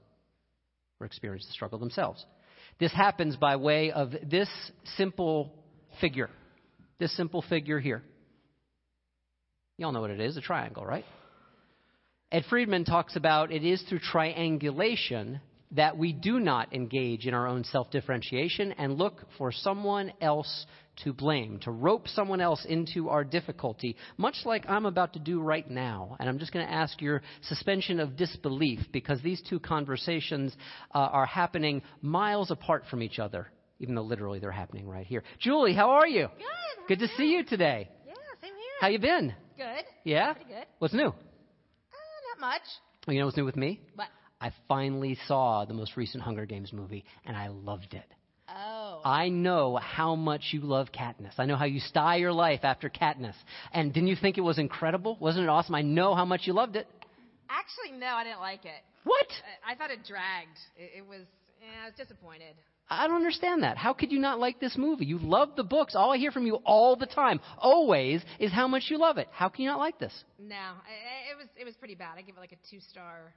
or 0.99 1.05
experience 1.05 1.45
the 1.47 1.53
struggle 1.53 1.79
themselves. 1.79 2.23
This 2.79 2.93
happens 2.93 3.35
by 3.35 3.55
way 3.55 3.91
of 3.91 4.11
this 4.29 4.49
simple 4.97 5.53
figure, 5.99 6.29
this 6.99 7.15
simple 7.15 7.41
figure 7.41 7.79
here. 7.79 8.03
You 9.77 9.85
all 9.85 9.91
know 9.91 10.01
what 10.01 10.11
it 10.11 10.19
is 10.19 10.37
a 10.37 10.41
triangle, 10.41 10.85
right? 10.85 11.05
Ed 12.31 12.45
Friedman 12.49 12.85
talks 12.85 13.17
about 13.17 13.51
it 13.51 13.65
is 13.65 13.81
through 13.83 13.99
triangulation 13.99 15.41
that 15.71 15.97
we 15.97 16.13
do 16.13 16.39
not 16.39 16.73
engage 16.73 17.27
in 17.27 17.33
our 17.33 17.45
own 17.45 17.65
self 17.65 17.91
differentiation 17.91 18.71
and 18.73 18.97
look 18.97 19.25
for 19.37 19.51
someone 19.51 20.13
else 20.21 20.65
to 21.03 21.11
blame, 21.11 21.59
to 21.59 21.71
rope 21.71 22.07
someone 22.07 22.39
else 22.39 22.65
into 22.65 23.09
our 23.09 23.25
difficulty, 23.25 23.97
much 24.17 24.35
like 24.45 24.65
I'm 24.69 24.85
about 24.85 25.13
to 25.13 25.19
do 25.19 25.41
right 25.41 25.69
now. 25.69 26.15
And 26.19 26.29
I'm 26.29 26.39
just 26.39 26.53
going 26.53 26.65
to 26.65 26.71
ask 26.71 27.01
your 27.01 27.21
suspension 27.43 27.99
of 27.99 28.15
disbelief 28.15 28.79
because 28.93 29.21
these 29.21 29.41
two 29.49 29.59
conversations 29.59 30.55
uh, 30.95 30.99
are 30.99 31.25
happening 31.25 31.81
miles 32.01 32.49
apart 32.49 32.85
from 32.89 33.03
each 33.03 33.19
other, 33.19 33.47
even 33.79 33.93
though 33.93 34.03
literally 34.03 34.39
they're 34.39 34.51
happening 34.51 34.87
right 34.87 35.05
here. 35.05 35.23
Julie, 35.39 35.73
how 35.73 35.91
are 35.91 36.07
you? 36.07 36.27
Good. 36.37 36.87
Good 36.87 36.99
to 36.99 37.13
see 37.17 37.31
you 37.31 37.43
today. 37.43 37.89
Yeah, 38.07 38.13
same 38.41 38.51
here. 38.51 38.79
How 38.79 38.87
you 38.87 38.99
been? 38.99 39.35
Good. 39.57 39.85
Yeah? 40.05 40.33
Pretty 40.33 40.49
good. 40.49 40.65
What's 40.79 40.93
new? 40.93 41.13
Much. 42.41 42.61
You 43.07 43.19
know 43.19 43.25
what's 43.25 43.37
new 43.37 43.45
with 43.45 43.55
me? 43.55 43.79
What? 43.95 44.07
I 44.41 44.51
finally 44.67 45.15
saw 45.27 45.63
the 45.65 45.75
most 45.75 45.95
recent 45.95 46.23
Hunger 46.23 46.47
Games 46.47 46.73
movie, 46.73 47.05
and 47.23 47.37
I 47.37 47.49
loved 47.49 47.93
it. 47.93 48.05
Oh. 48.49 49.01
I 49.05 49.29
know 49.29 49.77
how 49.77 50.15
much 50.15 50.49
you 50.51 50.61
love 50.61 50.87
Katniss. 50.91 51.33
I 51.37 51.45
know 51.45 51.55
how 51.55 51.65
you 51.65 51.79
sty 51.79 52.15
your 52.15 52.33
life 52.33 52.61
after 52.63 52.89
Katniss. 52.89 53.35
And 53.71 53.93
didn't 53.93 54.09
you 54.09 54.15
think 54.15 54.39
it 54.39 54.41
was 54.41 54.57
incredible? 54.57 55.17
Wasn't 55.19 55.43
it 55.43 55.49
awesome? 55.49 55.75
I 55.75 55.83
know 55.83 56.15
how 56.15 56.25
much 56.25 56.41
you 56.45 56.53
loved 56.53 56.75
it. 56.75 56.87
Actually, 57.47 57.97
no, 57.97 58.07
I 58.07 58.23
didn't 58.23 58.39
like 58.39 58.65
it. 58.65 58.81
What? 59.03 59.27
I, 59.63 59.73
I 59.73 59.75
thought 59.75 59.91
it 59.91 59.99
dragged. 60.05 60.57
It, 60.75 60.99
it 60.99 61.07
was. 61.07 61.21
Yeah, 61.61 61.83
I 61.83 61.85
was 61.85 61.95
disappointed. 61.95 62.55
I 62.91 63.07
don't 63.07 63.15
understand 63.15 63.63
that. 63.63 63.77
How 63.77 63.93
could 63.93 64.11
you 64.11 64.19
not 64.19 64.37
like 64.39 64.59
this 64.59 64.77
movie? 64.77 65.05
You 65.05 65.17
love 65.17 65.55
the 65.55 65.63
books. 65.63 65.95
All 65.95 66.11
I 66.11 66.17
hear 66.17 66.29
from 66.31 66.45
you 66.45 66.55
all 66.65 66.97
the 66.97 67.05
time, 67.05 67.39
always, 67.57 68.21
is 68.37 68.51
how 68.51 68.67
much 68.67 68.83
you 68.89 68.97
love 68.97 69.17
it. 69.17 69.29
How 69.31 69.47
can 69.47 69.63
you 69.63 69.69
not 69.69 69.79
like 69.79 69.97
this? 69.97 70.13
No, 70.37 70.55
I, 70.55 70.59
I, 70.59 71.31
it 71.31 71.37
was. 71.37 71.47
It 71.55 71.63
was 71.65 71.75
pretty 71.75 71.95
bad. 71.95 72.17
I 72.17 72.21
give 72.21 72.35
it 72.35 72.39
like 72.41 72.51
a 72.51 72.57
two 72.69 72.81
star, 72.81 73.33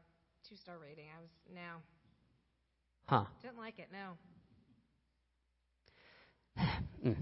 two 0.49 0.57
star 0.57 0.75
rating. 0.83 1.05
I 1.17 1.21
was 1.21 1.31
no, 1.55 1.61
Huh. 3.07 3.25
didn't 3.43 3.59
like 3.59 3.79
it. 3.79 3.89
No. 3.93 4.17
Mm. 7.05 7.17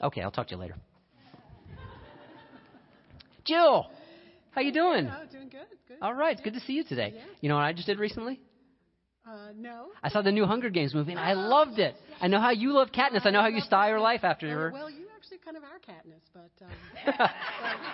Okay, 0.00 0.22
I'll 0.22 0.30
talk 0.30 0.46
to 0.48 0.54
you 0.54 0.60
later. 0.60 0.74
Jill, 3.44 3.86
how 4.52 4.62
you 4.62 4.72
doing? 4.72 5.06
Oh, 5.10 5.26
doing 5.30 5.48
good, 5.50 5.60
good. 5.86 5.98
All 6.00 6.14
right, 6.14 6.32
it's 6.32 6.40
good 6.40 6.54
to 6.54 6.60
see 6.60 6.72
you 6.72 6.84
today. 6.84 7.12
Yeah. 7.14 7.22
You 7.42 7.48
know 7.50 7.56
what 7.56 7.64
I 7.64 7.72
just 7.74 7.86
did 7.86 7.98
recently? 7.98 8.40
Uh, 9.28 9.52
no. 9.56 9.88
I 10.02 10.08
saw 10.08 10.22
the 10.22 10.32
new 10.32 10.46
Hunger 10.46 10.70
Games 10.70 10.94
movie 10.94 11.10
and 11.12 11.20
I 11.20 11.34
loved 11.34 11.78
it. 11.78 11.94
I 12.20 12.28
know 12.28 12.40
how 12.40 12.50
you 12.50 12.72
love 12.72 12.88
Katniss. 12.92 13.26
I 13.26 13.30
know 13.30 13.42
how 13.42 13.48
you 13.48 13.60
style 13.60 13.88
your 13.90 14.00
life 14.00 14.24
after 14.24 14.46
Uh, 14.46 14.50
her. 14.54 14.70
well, 14.72 14.88
you 14.90 15.04
actually 15.16 15.38
kind 15.44 15.56
of 15.56 15.62
are 15.64 15.78
Katniss, 15.86 16.22
but 16.32 16.50
um, 16.64 16.70
but, 17.04 17.30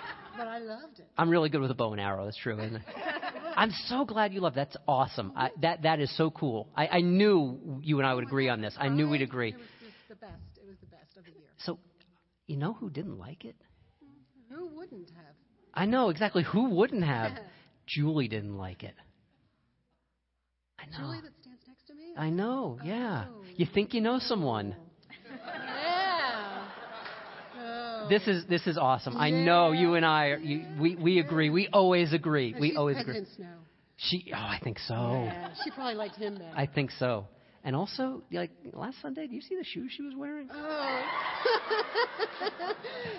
but 0.38 0.46
I 0.46 0.58
loved 0.58 1.00
it. 1.00 1.06
I'm 1.18 1.28
really 1.30 1.48
good 1.48 1.60
with 1.60 1.70
a 1.72 1.74
bow 1.74 1.90
and 1.92 2.00
arrow. 2.00 2.24
That's 2.24 2.36
true, 2.36 2.58
isn't 2.60 2.76
it? 2.76 2.82
I'm 3.56 3.70
so 3.88 4.04
glad 4.04 4.32
you 4.32 4.40
love. 4.40 4.54
That's 4.54 4.76
awesome. 4.86 5.32
I, 5.34 5.50
that 5.62 5.82
that 5.82 5.98
is 6.00 6.14
so 6.16 6.30
cool. 6.30 6.68
I, 6.76 6.86
I 6.86 7.00
knew 7.00 7.80
you 7.82 7.98
and 7.98 8.06
I 8.06 8.14
would 8.14 8.24
agree 8.24 8.48
on 8.48 8.60
this. 8.60 8.76
I 8.78 8.88
knew 8.88 9.08
we'd 9.08 9.22
agree. 9.22 9.50
It 9.50 9.56
was 9.56 9.64
just 9.80 10.08
the 10.08 10.14
best. 10.26 10.42
It 10.62 10.66
was 10.68 10.76
the 10.80 10.86
best 10.86 11.16
of 11.16 11.24
the 11.24 11.30
year. 11.32 11.48
So, 11.58 11.78
you 12.46 12.56
know 12.56 12.74
who 12.74 12.90
didn't 12.90 13.18
like 13.18 13.44
it? 13.44 13.56
Who 14.50 14.68
wouldn't 14.76 15.10
have? 15.10 15.34
I 15.72 15.86
know 15.86 16.10
exactly 16.10 16.44
who 16.44 16.70
wouldn't 16.70 17.02
have. 17.04 17.32
Julie 17.86 18.28
didn't 18.28 18.56
like 18.56 18.84
it. 18.84 18.94
I 20.84 20.90
know. 20.90 21.06
Julie 21.06 21.20
that 21.22 21.32
stands 21.40 21.60
next 21.66 21.86
to 21.86 21.94
me. 21.94 22.12
I 22.16 22.30
know. 22.30 22.78
Oh, 22.80 22.84
yeah. 22.84 23.24
Oh. 23.28 23.42
You 23.56 23.66
think 23.72 23.94
you 23.94 24.00
know 24.00 24.18
someone. 24.18 24.76
Yeah. 25.56 26.68
Oh. 27.60 28.06
This 28.08 28.26
is 28.26 28.44
this 28.46 28.66
is 28.66 28.76
awesome. 28.76 29.16
I 29.16 29.30
know 29.30 29.72
you 29.72 29.94
and 29.94 30.04
I. 30.04 30.26
Are, 30.28 30.38
you, 30.38 30.64
we 30.78 30.96
we 30.96 31.18
agree. 31.18 31.50
We 31.50 31.68
always 31.72 32.12
agree. 32.12 32.54
We 32.58 32.76
always 32.76 32.98
agree. 32.98 33.24
Snow. 33.36 33.46
She. 33.96 34.32
Oh, 34.34 34.36
I 34.36 34.58
think 34.62 34.78
so. 34.78 34.94
Yeah, 34.94 35.50
she 35.62 35.70
probably 35.70 35.94
liked 35.94 36.16
him 36.16 36.34
better. 36.34 36.52
I 36.54 36.66
think 36.66 36.90
so. 36.90 37.26
And 37.66 37.74
also, 37.74 38.22
like 38.30 38.50
last 38.74 39.00
Sunday, 39.00 39.26
do 39.26 39.34
you 39.34 39.40
see 39.40 39.56
the 39.56 39.64
shoes 39.64 39.90
she 39.96 40.02
was 40.02 40.12
wearing? 40.14 40.48
Oh. 40.52 41.02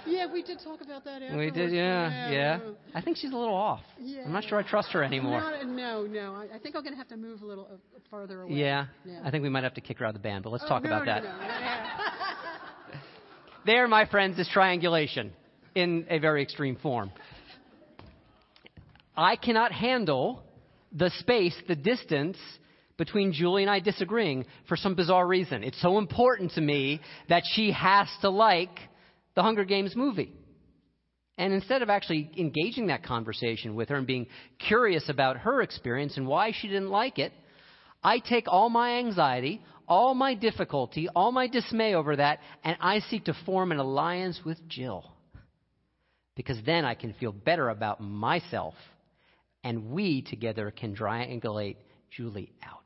yeah, 0.05 0.31
we 0.31 0.43
did 0.43 0.59
talk 0.63 0.81
about 0.81 1.03
that 1.05 1.23
afterwards. 1.23 1.35
We 1.35 1.49
did, 1.49 1.71
yeah, 1.73 2.29
yeah. 2.29 2.59
I 2.93 3.01
think 3.01 3.17
she's 3.17 3.33
a 3.33 3.35
little 3.35 3.55
off. 3.55 3.81
Yeah. 3.99 4.21
I'm 4.23 4.31
not 4.31 4.43
sure 4.43 4.59
I 4.59 4.63
trust 4.63 4.91
her 4.91 5.03
anymore. 5.03 5.41
No, 5.63 5.65
no, 5.65 6.05
no. 6.05 6.35
I, 6.35 6.57
I 6.57 6.59
think 6.59 6.75
I'm 6.75 6.83
going 6.83 6.93
to 6.93 6.97
have 6.97 7.07
to 7.07 7.17
move 7.17 7.41
a 7.41 7.45
little 7.45 7.67
uh, 7.73 7.99
farther 8.11 8.43
away. 8.43 8.53
Yeah, 8.53 8.85
Yeah. 9.03 9.21
I 9.23 9.31
think 9.31 9.41
we 9.41 9.49
might 9.49 9.63
have 9.63 9.73
to 9.73 9.81
kick 9.81 9.97
her 9.97 10.05
out 10.05 10.09
of 10.09 10.21
the 10.21 10.27
band, 10.27 10.43
but 10.43 10.51
let's 10.51 10.63
Oh, 10.65 10.69
talk 10.69 10.83
no, 10.83 10.89
about 10.91 11.07
no, 11.07 11.13
that. 11.13 11.23
no, 11.23 11.29
yeah. 11.29 11.97
There, 13.65 13.87
my 13.87 14.05
friends, 14.05 14.37
is 14.37 14.47
triangulation 14.47 15.33
in 15.73 16.05
a 16.07 16.19
very 16.19 16.43
extreme 16.43 16.75
form. 16.75 17.09
I 19.17 19.37
cannot 19.37 19.71
handle 19.71 20.43
the 20.91 21.09
space, 21.17 21.55
the 21.67 21.75
distance 21.75 22.37
between 22.97 23.33
Julie 23.33 23.63
and 23.63 23.69
I 23.69 23.79
disagreeing 23.79 24.45
for 24.67 24.77
some 24.77 24.95
bizarre 24.95 25.27
reason. 25.27 25.63
It's 25.63 25.81
so 25.81 25.97
important 25.97 26.51
to 26.53 26.61
me 26.61 27.01
that 27.29 27.43
she 27.53 27.71
has 27.71 28.07
to 28.21 28.29
like 28.29 28.79
the 29.35 29.43
Hunger 29.43 29.65
Games 29.65 29.95
movie. 29.95 30.33
And 31.37 31.53
instead 31.53 31.81
of 31.81 31.89
actually 31.89 32.31
engaging 32.37 32.87
that 32.87 33.03
conversation 33.03 33.75
with 33.75 33.89
her 33.89 33.97
and 33.97 34.07
being 34.07 34.27
curious 34.67 35.09
about 35.09 35.37
her 35.37 35.61
experience 35.61 36.15
and 36.15 36.25
why 36.25 36.53
she 36.53 36.67
didn't 36.67 36.89
like 36.89 37.19
it, 37.19 37.33
I 38.01 38.19
take 38.19 38.45
all 38.47 38.69
my 38.69 38.99
anxiety, 38.99 39.61
all 39.87 40.13
my 40.13 40.33
difficulty, 40.33 41.09
all 41.09 41.31
my 41.33 41.47
dismay 41.47 41.93
over 41.93 42.15
that, 42.15 42.39
and 42.63 42.77
I 42.79 42.99
seek 42.99 43.25
to 43.25 43.35
form 43.45 43.71
an 43.71 43.79
alliance 43.79 44.39
with 44.45 44.65
Jill. 44.69 45.11
Because 46.35 46.57
then 46.65 46.85
I 46.85 46.95
can 46.95 47.13
feel 47.13 47.31
better 47.33 47.69
about 47.69 47.99
myself, 47.99 48.75
and 49.63 49.91
we 49.91 50.21
together 50.21 50.71
can 50.71 50.95
triangulate 50.95 51.77
Julie 52.11 52.53
out. 52.63 52.84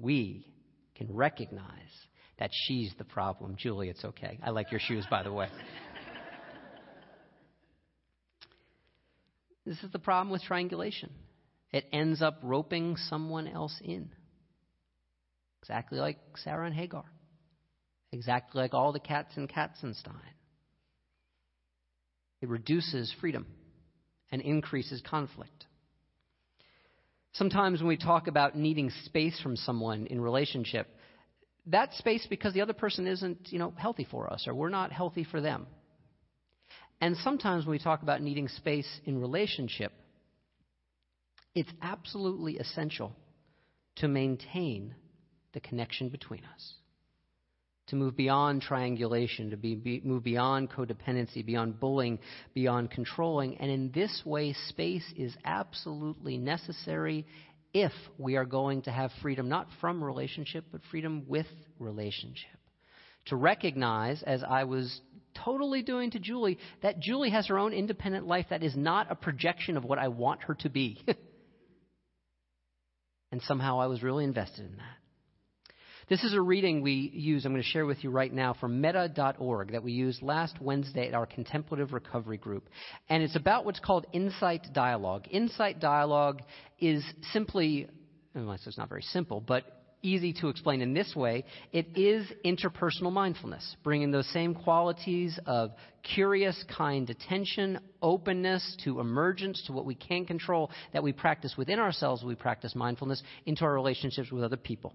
We 0.00 0.46
can 0.94 1.14
recognize 1.14 1.66
that 2.38 2.50
she's 2.52 2.92
the 2.98 3.04
problem. 3.04 3.56
Julie, 3.56 3.88
it's 3.88 4.04
okay. 4.04 4.38
I 4.42 4.50
like 4.50 4.70
your 4.70 4.80
shoes, 4.80 5.06
by 5.10 5.22
the 5.22 5.32
way. 5.32 5.48
This 9.68 9.82
is 9.82 9.92
the 9.92 9.98
problem 9.98 10.30
with 10.30 10.40
triangulation. 10.40 11.10
It 11.72 11.84
ends 11.92 12.22
up 12.22 12.38
roping 12.42 12.96
someone 12.96 13.46
else 13.46 13.78
in. 13.84 14.08
Exactly 15.60 15.98
like 15.98 16.16
Sarah 16.36 16.64
and 16.64 16.74
Hagar. 16.74 17.04
Exactly 18.10 18.62
like 18.62 18.72
all 18.72 18.92
the 18.92 18.98
cats 18.98 19.36
in 19.36 19.46
Katzenstein. 19.46 20.14
It 22.40 22.48
reduces 22.48 23.14
freedom 23.20 23.46
and 24.32 24.40
increases 24.40 25.02
conflict. 25.02 25.66
Sometimes 27.38 27.78
when 27.80 27.86
we 27.86 27.96
talk 27.96 28.26
about 28.26 28.56
needing 28.56 28.90
space 29.04 29.38
from 29.40 29.54
someone 29.54 30.06
in 30.06 30.20
relationship, 30.20 30.88
that 31.66 31.94
space 31.94 32.26
because 32.28 32.52
the 32.52 32.62
other 32.62 32.72
person 32.72 33.06
isn't, 33.06 33.38
you 33.50 33.60
know, 33.60 33.72
healthy 33.76 34.04
for 34.10 34.32
us 34.32 34.48
or 34.48 34.54
we're 34.54 34.68
not 34.68 34.90
healthy 34.90 35.22
for 35.22 35.40
them. 35.40 35.68
And 37.00 37.16
sometimes 37.18 37.64
when 37.64 37.70
we 37.70 37.78
talk 37.78 38.02
about 38.02 38.22
needing 38.22 38.48
space 38.48 38.88
in 39.04 39.20
relationship, 39.20 39.92
it's 41.54 41.70
absolutely 41.80 42.58
essential 42.58 43.14
to 43.96 44.08
maintain 44.08 44.96
the 45.52 45.60
connection 45.60 46.08
between 46.08 46.42
us, 46.44 46.74
to 47.88 47.96
move 47.96 48.16
beyond 48.16 48.62
triangulation, 48.62 49.50
to 49.50 49.56
be, 49.56 49.74
be, 49.74 50.00
move 50.04 50.22
beyond 50.24 50.70
codependency, 50.70 51.44
beyond 51.44 51.80
bullying, 51.80 52.18
beyond 52.54 52.90
controlling. 52.90 53.56
And 53.58 53.70
in 53.70 53.90
this 53.92 54.22
way, 54.24 54.52
space 54.68 55.04
is 55.16 55.34
absolutely 55.44 56.38
necessary 56.38 57.26
if 57.74 57.92
we 58.16 58.36
are 58.36 58.44
going 58.44 58.82
to 58.82 58.90
have 58.90 59.10
freedom, 59.22 59.48
not 59.48 59.68
from 59.80 60.02
relationship, 60.02 60.64
but 60.72 60.80
freedom 60.90 61.24
with 61.28 61.46
relationship. 61.78 62.50
To 63.26 63.36
recognize, 63.36 64.22
as 64.22 64.42
I 64.42 64.64
was 64.64 65.00
totally 65.44 65.82
doing 65.82 66.10
to 66.12 66.18
Julie, 66.18 66.58
that 66.82 67.00
Julie 67.00 67.30
has 67.30 67.46
her 67.48 67.58
own 67.58 67.72
independent 67.72 68.26
life 68.26 68.46
that 68.50 68.62
is 68.62 68.74
not 68.76 69.10
a 69.10 69.14
projection 69.14 69.76
of 69.76 69.84
what 69.84 69.98
I 69.98 70.08
want 70.08 70.42
her 70.44 70.54
to 70.54 70.68
be. 70.68 71.04
and 73.32 73.42
somehow 73.42 73.80
I 73.80 73.86
was 73.86 74.02
really 74.02 74.24
invested 74.24 74.64
in 74.64 74.76
that. 74.76 74.97
This 76.08 76.24
is 76.24 76.32
a 76.32 76.40
reading 76.40 76.80
we 76.80 77.10
use, 77.12 77.44
I'm 77.44 77.52
going 77.52 77.62
to 77.62 77.68
share 77.68 77.84
with 77.84 78.02
you 78.02 78.08
right 78.08 78.32
now 78.32 78.54
from 78.54 78.80
metta.org 78.80 79.72
that 79.72 79.82
we 79.82 79.92
used 79.92 80.22
last 80.22 80.58
Wednesday 80.58 81.06
at 81.06 81.12
our 81.12 81.26
contemplative 81.26 81.92
recovery 81.92 82.38
group. 82.38 82.70
And 83.10 83.22
it's 83.22 83.36
about 83.36 83.66
what's 83.66 83.78
called 83.78 84.06
insight 84.14 84.68
dialogue. 84.72 85.26
Insight 85.30 85.80
dialogue 85.80 86.40
is 86.80 87.04
simply, 87.34 87.88
unless 88.32 88.66
it's 88.66 88.78
not 88.78 88.88
very 88.88 89.02
simple, 89.02 89.42
but 89.42 89.64
easy 90.00 90.32
to 90.32 90.48
explain 90.48 90.80
in 90.80 90.94
this 90.94 91.14
way. 91.14 91.44
It 91.72 91.88
is 91.94 92.26
interpersonal 92.42 93.12
mindfulness, 93.12 93.76
bringing 93.84 94.10
those 94.10 94.32
same 94.32 94.54
qualities 94.54 95.38
of 95.44 95.72
curious, 96.14 96.64
kind 96.74 97.10
attention, 97.10 97.80
openness 98.00 98.78
to 98.84 99.00
emergence, 99.00 99.62
to 99.66 99.74
what 99.74 99.84
we 99.84 99.94
can 99.94 100.24
control 100.24 100.70
that 100.94 101.02
we 101.02 101.12
practice 101.12 101.54
within 101.58 101.78
ourselves, 101.78 102.24
we 102.24 102.34
practice 102.34 102.74
mindfulness, 102.74 103.22
into 103.44 103.66
our 103.66 103.74
relationships 103.74 104.32
with 104.32 104.42
other 104.42 104.56
people. 104.56 104.94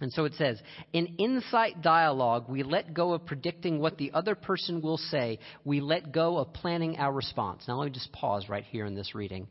And 0.00 0.12
so 0.12 0.24
it 0.24 0.34
says, 0.34 0.60
in 0.92 1.16
insight 1.18 1.82
dialogue, 1.82 2.44
we 2.48 2.62
let 2.62 2.94
go 2.94 3.14
of 3.14 3.26
predicting 3.26 3.80
what 3.80 3.98
the 3.98 4.12
other 4.12 4.36
person 4.36 4.80
will 4.80 4.96
say. 4.96 5.40
We 5.64 5.80
let 5.80 6.12
go 6.12 6.38
of 6.38 6.52
planning 6.52 6.98
our 6.98 7.12
response. 7.12 7.64
Now, 7.66 7.78
let 7.78 7.86
me 7.86 7.90
just 7.90 8.12
pause 8.12 8.48
right 8.48 8.64
here 8.64 8.86
in 8.86 8.94
this 8.94 9.14
reading. 9.14 9.48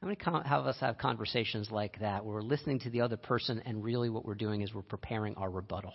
How 0.00 0.08
many 0.08 0.18
of 0.24 0.66
us 0.66 0.76
have 0.80 0.98
conversations 0.98 1.70
like 1.70 2.00
that 2.00 2.24
where 2.24 2.36
we're 2.36 2.42
listening 2.42 2.80
to 2.80 2.90
the 2.90 3.02
other 3.02 3.16
person 3.16 3.62
and 3.66 3.82
really 3.82 4.08
what 4.08 4.24
we're 4.24 4.34
doing 4.34 4.62
is 4.62 4.72
we're 4.72 4.82
preparing 4.82 5.34
our 5.36 5.50
rebuttal? 5.50 5.94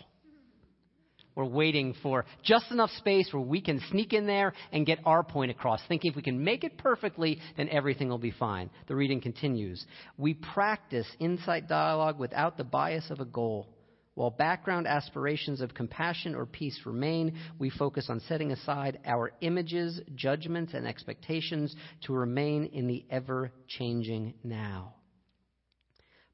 We're 1.36 1.46
waiting 1.46 1.96
for 2.04 2.26
just 2.44 2.72
enough 2.72 2.91
space 2.98 3.32
where 3.32 3.41
we 3.41 3.62
can 3.62 3.82
sneak 3.89 4.13
in 4.13 4.28
there 4.28 4.54
and 4.72 4.86
get 4.86 5.00
our 5.06 5.24
point 5.24 5.52
across, 5.52 5.82
thinking 5.88 6.12
if 6.12 6.15
we 6.15 6.22
can 6.22 6.44
make 6.44 6.63
it 6.63 6.78
perfectly, 6.78 7.39
then 7.56 7.70
everything 7.70 8.10
will 8.10 8.17
be 8.17 8.32
fine. 8.32 8.70
The 8.88 8.96
reading 8.96 9.22
continues. 9.22 9.86
We 10.17 10.34
practice 10.34 11.08
insight 11.20 11.70
dialogue 11.70 12.20
without 12.20 12.58
the 12.58 12.63
bias 12.65 13.10
of 13.10 13.22
a 13.22 13.26
goal. 13.26 13.70
While 14.13 14.30
background 14.30 14.88
aspirations 14.88 15.62
of 15.62 15.74
compassion 15.74 16.36
or 16.36 16.46
peace 16.46 16.78
remain, 16.86 17.38
we 17.58 17.70
focus 17.70 18.08
on 18.10 18.20
setting 18.28 18.52
aside 18.52 19.00
our 19.06 19.32
images, 19.39 20.02
judgments, 20.15 20.74
and 20.74 20.86
expectations 20.86 21.74
to 22.02 22.13
remain 22.13 22.65
in 22.65 22.88
the 22.88 23.06
ever 23.10 23.54
changing 23.70 24.34
now. 24.44 24.96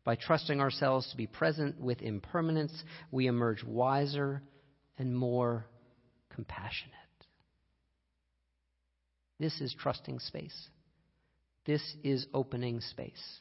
By 0.03 0.15
trusting 0.15 0.59
ourselves 0.59 1.07
to 1.11 1.17
be 1.17 1.27
present 1.27 1.79
with 1.79 2.01
impermanence, 2.01 2.73
we 3.11 3.27
emerge 3.27 3.63
wiser 3.63 4.41
and 4.97 5.15
more 5.15 5.65
compassionate. 6.33 6.93
This 9.39 9.61
is 9.61 9.75
trusting 9.79 10.19
space. 10.19 10.69
This 11.65 11.81
is 12.03 12.25
opening 12.33 12.81
space. 12.81 13.39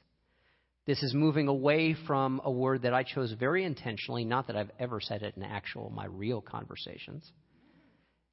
This 0.87 1.03
is 1.03 1.15
moving 1.15 1.49
away 1.49 1.97
from 2.07 2.41
a 2.45 2.51
word 2.51 2.83
that 2.83 2.95
I 2.95 3.03
chose 3.03 3.33
very 3.33 3.65
intentionally, 3.65 4.25
not 4.25 4.47
that 4.47 4.57
I've 4.57 4.71
ever 4.79 5.01
said 5.01 5.23
it 5.23 5.35
in 5.37 5.43
actual, 5.43 5.91
my 5.91 6.07
real 6.07 6.41
conversations. 6.41 7.29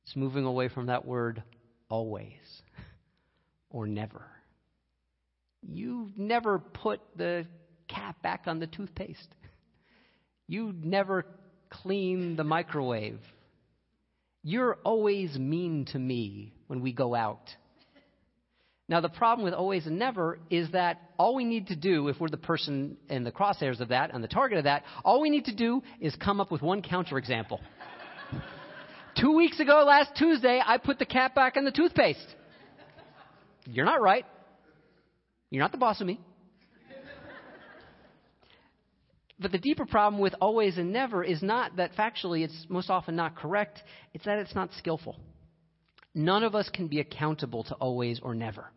It's 0.04 0.16
moving 0.16 0.46
away 0.46 0.68
from 0.70 0.88
that 0.88 1.06
word 1.06 1.42
always 1.90 2.62
or 3.70 3.88
never. 3.88 4.24
You 5.62 6.12
never 6.18 6.60
put 6.60 7.02
the 7.16 7.48
cap 7.88 8.22
back 8.22 8.44
on 8.48 8.60
the 8.60 8.68
toothpaste. 8.68 9.30
You 10.46 10.74
never 10.78 11.26
clean 11.82 12.36
the 12.36 12.44
microwave. 12.44 13.20
You're 14.44 14.78
always 14.84 15.38
mean 15.38 15.86
to 15.92 16.00
me 16.00 16.54
when 16.68 16.82
we 16.82 16.94
go 16.94 17.16
out. 17.16 17.50
Now, 18.90 19.00
the 19.00 19.10
problem 19.10 19.46
with 19.46 19.54
always 19.54 19.88
and 19.88 19.98
never 19.98 20.40
is 20.50 20.72
that 20.72 21.02
all 21.18 21.36
we 21.36 21.46
need 21.46 21.68
to 21.68 21.76
do, 21.76 22.10
if 22.10 22.20
we're 22.20 22.28
the 22.28 22.38
person 22.38 22.98
in 23.10 23.24
the 23.24 23.32
crosshairs 23.32 23.80
of 23.80 23.90
that 23.90 24.14
and 24.14 24.22
the 24.22 24.28
target 24.28 24.58
of 24.58 24.66
that, 24.66 24.84
all 25.06 25.22
we 25.22 25.30
need 25.30 25.46
to 25.46 25.56
do 25.56 25.82
is 26.02 26.14
come 26.18 26.42
up 26.42 26.52
with 26.52 26.62
one 26.62 26.82
counterexample. 26.82 27.60
Two 29.20 29.36
weeks 29.36 29.60
ago, 29.62 29.86
last 29.88 30.12
Tuesday, 30.18 30.62
I 30.64 30.78
put 30.78 31.00
the 31.00 31.06
cap 31.06 31.34
back 31.34 31.56
on 31.56 31.64
the 31.64 31.72
toothpaste. 31.72 32.36
You're 33.66 33.86
not 33.86 34.02
right. 34.02 34.26
You're 35.50 35.64
not 35.64 35.72
the 35.72 35.78
boss 35.78 36.02
of 36.02 36.08
me. 36.08 36.20
But 39.44 39.52
the 39.52 39.58
deeper 39.58 39.86
problem 39.86 40.22
with 40.22 40.34
always 40.40 40.78
and 40.78 40.94
never 40.94 41.22
is 41.22 41.44
not 41.44 41.76
that 41.76 41.98
factually 41.98 42.46
it's 42.46 42.66
most 42.70 42.90
often 42.90 43.18
not 43.18 43.36
correct, 43.36 43.84
it's 44.14 44.24
that 44.24 44.40
it's 44.40 44.56
not 44.56 44.70
skillful. 44.78 45.20
None 46.16 46.44
of 46.44 46.56
us 46.56 46.70
can 46.70 46.88
be 46.88 47.02
accountable 47.02 47.66
to 47.66 47.76
always 47.76 48.22
or 48.22 48.36
never. 48.36 48.72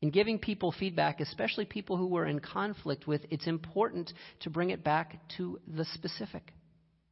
In 0.00 0.08
giving 0.08 0.38
people 0.38 0.72
feedback, 0.72 1.20
especially 1.20 1.66
people 1.66 1.98
who 1.98 2.06
we're 2.06 2.24
in 2.24 2.38
conflict 2.38 3.06
with, 3.06 3.20
it's 3.28 3.46
important 3.46 4.10
to 4.40 4.48
bring 4.48 4.70
it 4.70 4.82
back 4.82 5.20
to 5.36 5.60
the 5.68 5.84
specific, 5.84 6.54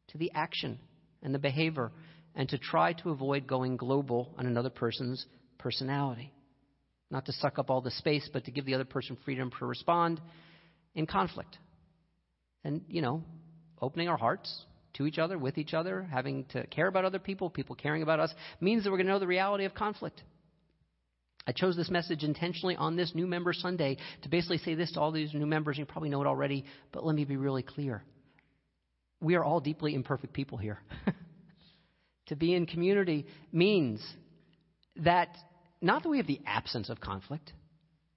to 0.08 0.16
the 0.16 0.32
action 0.34 0.78
and 1.22 1.34
the 1.34 1.38
behavior, 1.38 1.92
and 2.34 2.48
to 2.48 2.56
try 2.56 2.94
to 2.94 3.10
avoid 3.10 3.46
going 3.46 3.76
global 3.76 4.34
on 4.38 4.46
another 4.46 4.70
person's 4.70 5.26
personality. 5.58 6.32
Not 7.10 7.26
to 7.26 7.32
suck 7.34 7.58
up 7.58 7.68
all 7.68 7.82
the 7.82 7.90
space, 7.90 8.30
but 8.32 8.46
to 8.46 8.50
give 8.50 8.64
the 8.64 8.76
other 8.76 8.86
person 8.86 9.18
freedom 9.26 9.50
to 9.58 9.66
respond 9.66 10.22
in 10.94 11.04
conflict 11.04 11.58
and, 12.68 12.82
you 12.86 13.00
know, 13.00 13.24
opening 13.80 14.08
our 14.08 14.18
hearts 14.18 14.66
to 14.94 15.06
each 15.06 15.18
other, 15.18 15.38
with 15.38 15.56
each 15.56 15.72
other, 15.72 16.06
having 16.12 16.44
to 16.50 16.66
care 16.66 16.86
about 16.86 17.06
other 17.06 17.18
people, 17.18 17.48
people 17.48 17.74
caring 17.74 18.02
about 18.02 18.20
us, 18.20 18.32
means 18.60 18.84
that 18.84 18.90
we're 18.90 18.98
going 18.98 19.06
to 19.06 19.12
know 19.12 19.18
the 19.18 19.26
reality 19.26 19.64
of 19.64 19.74
conflict. 19.74 20.22
I 21.46 21.52
chose 21.52 21.76
this 21.76 21.88
message 21.88 22.24
intentionally 22.24 22.76
on 22.76 22.94
this 22.94 23.14
new 23.14 23.26
member 23.26 23.54
Sunday 23.54 23.96
to 24.22 24.28
basically 24.28 24.58
say 24.58 24.74
this 24.74 24.92
to 24.92 25.00
all 25.00 25.12
these 25.12 25.32
new 25.32 25.46
members. 25.46 25.78
You 25.78 25.86
probably 25.86 26.10
know 26.10 26.20
it 26.20 26.26
already, 26.26 26.66
but 26.92 27.06
let 27.06 27.16
me 27.16 27.24
be 27.24 27.38
really 27.38 27.62
clear. 27.62 28.04
We 29.20 29.34
are 29.36 29.44
all 29.44 29.60
deeply 29.60 29.94
imperfect 29.94 30.34
people 30.34 30.58
here. 30.58 30.78
to 32.26 32.36
be 32.36 32.54
in 32.54 32.66
community 32.66 33.26
means 33.50 34.06
that 34.96 35.34
not 35.80 36.02
that 36.02 36.08
we 36.10 36.18
have 36.18 36.26
the 36.26 36.40
absence 36.44 36.90
of 36.90 37.00
conflict, 37.00 37.50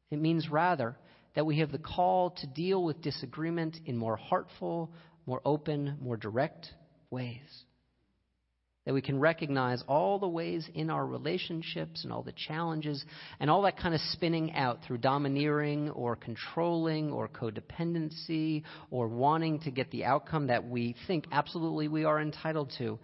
it 0.10 0.20
means 0.20 0.50
rather 0.50 0.98
that 1.36 1.46
we 1.46 1.60
have 1.60 1.72
the 1.72 1.78
call 1.78 2.32
to 2.32 2.48
deal 2.48 2.84
with 2.84 3.02
disagreement 3.02 3.78
in 3.86 3.98
more 3.98 4.18
heartful, 4.18 4.92
more 5.26 5.42
open, 5.46 5.98
more 6.02 6.18
direct 6.18 6.68
ways. 7.10 7.66
That 8.86 8.96
we 8.96 9.02
can 9.02 9.20
recognize 9.20 9.84
all 9.88 10.18
the 10.18 10.28
ways 10.28 10.68
in 10.74 10.90
our 10.90 11.06
relationships 11.06 12.04
and 12.04 12.12
all 12.12 12.24
the 12.24 12.34
challenges 12.48 13.06
and 13.40 13.48
all 13.48 13.62
that 13.62 13.78
kind 13.78 13.94
of 13.94 14.02
spinning 14.12 14.54
out 14.54 14.80
through 14.86 14.98
domineering 14.98 15.92
or 15.92 16.16
controlling 16.16 17.12
or 17.12 17.28
codependency 17.28 18.64
or 18.90 19.08
wanting 19.08 19.60
to 19.60 19.72
get 19.72 19.92
the 19.92 20.06
outcome 20.06 20.48
that 20.48 20.68
we 20.68 20.96
think 21.06 21.26
absolutely 21.32 21.88
we 21.90 22.06
are 22.06 22.20
entitled 22.20 22.74
to. 22.80 22.98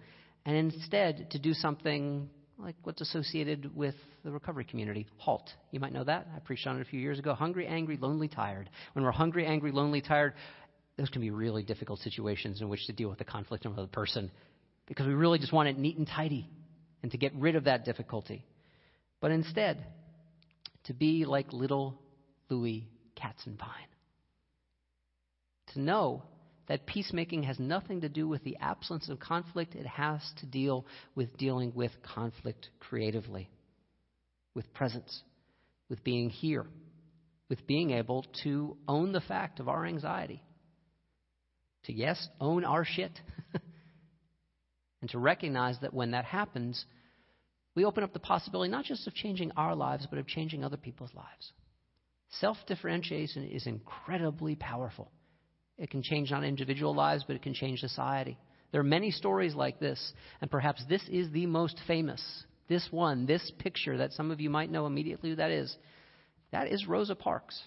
And 0.44 0.56
instead 0.56 1.30
to 1.30 1.38
do 1.38 1.54
something 1.54 2.28
like 2.58 2.74
what's 2.82 3.00
associated 3.00 3.74
with 3.76 3.94
the 4.24 4.30
recovery 4.30 4.64
community. 4.64 5.06
HALT. 5.18 5.48
You 5.70 5.80
might 5.80 5.92
know 5.92 6.04
that. 6.04 6.26
I 6.34 6.40
preached 6.40 6.66
on 6.66 6.76
it 6.76 6.82
a 6.82 6.84
few 6.84 7.00
years 7.00 7.18
ago. 7.18 7.34
Hungry, 7.34 7.66
angry, 7.66 7.96
lonely, 7.96 8.28
tired. 8.28 8.68
When 8.94 9.04
we're 9.04 9.12
hungry, 9.12 9.46
angry, 9.46 9.70
lonely, 9.70 10.00
tired, 10.00 10.34
those 10.96 11.08
can 11.08 11.20
be 11.20 11.30
really 11.30 11.62
difficult 11.62 12.00
situations 12.00 12.60
in 12.60 12.68
which 12.68 12.84
to 12.86 12.92
deal 12.92 13.08
with 13.08 13.18
the 13.18 13.24
conflict 13.24 13.64
of 13.64 13.72
another 13.72 13.88
person 13.88 14.30
because 14.86 15.06
we 15.06 15.14
really 15.14 15.38
just 15.38 15.52
want 15.52 15.68
it 15.68 15.78
neat 15.78 15.96
and 15.96 16.08
tidy 16.08 16.48
and 17.02 17.12
to 17.12 17.18
get 17.18 17.32
rid 17.34 17.54
of 17.54 17.64
that 17.64 17.84
difficulty. 17.84 18.44
But 19.20 19.30
instead, 19.30 19.84
to 20.84 20.94
be 20.94 21.24
like 21.24 21.52
little 21.52 22.00
Louis 22.48 22.88
Katzenbein. 23.16 23.86
To 25.74 25.80
know 25.80 26.22
that 26.68 26.86
peacemaking 26.86 27.44
has 27.44 27.58
nothing 27.58 28.02
to 28.02 28.08
do 28.08 28.28
with 28.28 28.44
the 28.44 28.56
absence 28.60 29.08
of 29.08 29.18
conflict, 29.18 29.74
it 29.74 29.86
has 29.86 30.20
to 30.38 30.46
deal 30.46 30.86
with 31.14 31.36
dealing 31.38 31.72
with 31.74 31.90
conflict 32.02 32.68
creatively, 32.78 33.50
with 34.54 34.72
presence, 34.74 35.22
with 35.88 36.04
being 36.04 36.28
here, 36.28 36.66
with 37.48 37.66
being 37.66 37.90
able 37.92 38.24
to 38.44 38.76
own 38.86 39.12
the 39.12 39.20
fact 39.20 39.60
of 39.60 39.68
our 39.68 39.86
anxiety, 39.86 40.42
to, 41.84 41.92
yes, 41.92 42.28
own 42.38 42.64
our 42.64 42.84
shit, 42.84 43.18
and 45.00 45.08
to 45.10 45.18
recognize 45.18 45.78
that 45.80 45.94
when 45.94 46.10
that 46.10 46.26
happens, 46.26 46.84
we 47.74 47.86
open 47.86 48.04
up 48.04 48.12
the 48.12 48.18
possibility 48.18 48.70
not 48.70 48.84
just 48.84 49.06
of 49.06 49.14
changing 49.14 49.52
our 49.56 49.74
lives, 49.74 50.06
but 50.10 50.18
of 50.18 50.26
changing 50.26 50.64
other 50.64 50.76
people's 50.76 51.14
lives. 51.14 51.52
Self 52.32 52.58
differentiation 52.66 53.44
is 53.44 53.66
incredibly 53.66 54.54
powerful. 54.54 55.10
It 55.78 55.90
can 55.90 56.02
change 56.02 56.30
not 56.30 56.44
individual 56.44 56.94
lives, 56.94 57.24
but 57.26 57.36
it 57.36 57.42
can 57.42 57.54
change 57.54 57.80
society. 57.80 58.36
There 58.72 58.80
are 58.80 58.84
many 58.84 59.10
stories 59.10 59.54
like 59.54 59.78
this, 59.78 60.12
and 60.40 60.50
perhaps 60.50 60.82
this 60.88 61.02
is 61.08 61.30
the 61.30 61.46
most 61.46 61.78
famous. 61.86 62.22
This 62.68 62.86
one, 62.90 63.24
this 63.24 63.50
picture 63.58 63.96
that 63.98 64.12
some 64.12 64.30
of 64.30 64.40
you 64.40 64.50
might 64.50 64.70
know 64.70 64.86
immediately 64.86 65.30
who 65.30 65.36
that 65.36 65.50
is, 65.50 65.74
that 66.50 66.66
is 66.66 66.86
Rosa 66.86 67.14
Parks, 67.14 67.58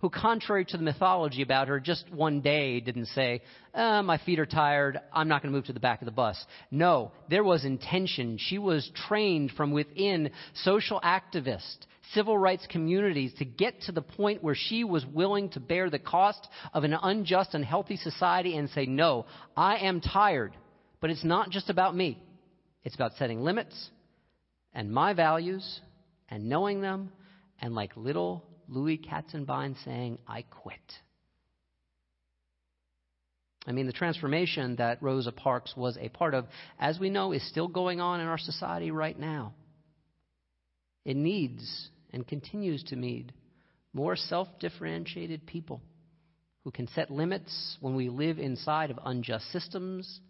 who, 0.00 0.10
contrary 0.10 0.64
to 0.64 0.76
the 0.76 0.82
mythology 0.84 1.42
about 1.42 1.66
her, 1.66 1.80
just 1.80 2.08
one 2.12 2.40
day 2.40 2.78
didn't 2.78 3.06
say, 3.06 3.42
uh, 3.74 4.00
My 4.02 4.18
feet 4.18 4.38
are 4.38 4.46
tired, 4.46 5.00
I'm 5.12 5.26
not 5.26 5.42
going 5.42 5.52
to 5.52 5.56
move 5.56 5.66
to 5.66 5.72
the 5.72 5.80
back 5.80 6.00
of 6.00 6.06
the 6.06 6.12
bus. 6.12 6.42
No, 6.70 7.10
there 7.28 7.42
was 7.42 7.64
intention. 7.64 8.38
She 8.38 8.58
was 8.58 8.88
trained 9.08 9.50
from 9.56 9.72
within, 9.72 10.30
social 10.54 11.00
activist, 11.00 11.78
civil 12.14 12.36
rights 12.36 12.66
communities 12.68 13.32
to 13.38 13.44
get 13.44 13.82
to 13.82 13.92
the 13.92 14.02
point 14.02 14.42
where 14.42 14.54
she 14.54 14.84
was 14.84 15.04
willing 15.06 15.48
to 15.50 15.60
bear 15.60 15.90
the 15.90 15.98
cost 15.98 16.46
of 16.72 16.84
an 16.84 16.94
unjust 16.94 17.54
and 17.54 17.64
healthy 17.64 17.96
society 17.96 18.56
and 18.56 18.70
say, 18.70 18.86
No, 18.86 19.26
I 19.56 19.78
am 19.78 20.00
tired. 20.00 20.56
But 21.00 21.10
it's 21.10 21.24
not 21.24 21.50
just 21.50 21.70
about 21.70 21.94
me, 21.94 22.20
it's 22.84 22.94
about 22.94 23.16
setting 23.18 23.42
limits 23.42 23.90
and 24.72 24.92
my 24.92 25.12
values 25.12 25.80
and 26.28 26.48
knowing 26.48 26.80
them, 26.80 27.10
and 27.60 27.74
like 27.74 27.96
little 27.96 28.44
Louis 28.68 28.98
Katzenbein 28.98 29.76
saying, 29.84 30.18
I 30.26 30.42
quit. 30.42 30.78
I 33.66 33.72
mean, 33.72 33.86
the 33.86 33.92
transformation 33.92 34.76
that 34.76 35.02
Rosa 35.02 35.32
Parks 35.32 35.74
was 35.76 35.98
a 36.00 36.08
part 36.08 36.34
of, 36.34 36.46
as 36.78 36.98
we 36.98 37.10
know, 37.10 37.32
is 37.32 37.46
still 37.48 37.68
going 37.68 38.00
on 38.00 38.20
in 38.20 38.26
our 38.26 38.38
society 38.38 38.90
right 38.90 39.18
now. 39.18 39.52
It 41.04 41.16
needs 41.16 41.90
and 42.12 42.26
continues 42.26 42.82
to 42.84 42.96
need 42.96 43.32
more 43.92 44.16
self 44.16 44.48
differentiated 44.60 45.46
people 45.46 45.80
who 46.64 46.70
can 46.70 46.88
set 46.88 47.10
limits 47.10 47.76
when 47.80 47.94
we 47.94 48.08
live 48.08 48.38
inside 48.38 48.90
of 48.90 48.98
unjust 49.04 49.50
systems 49.52 50.20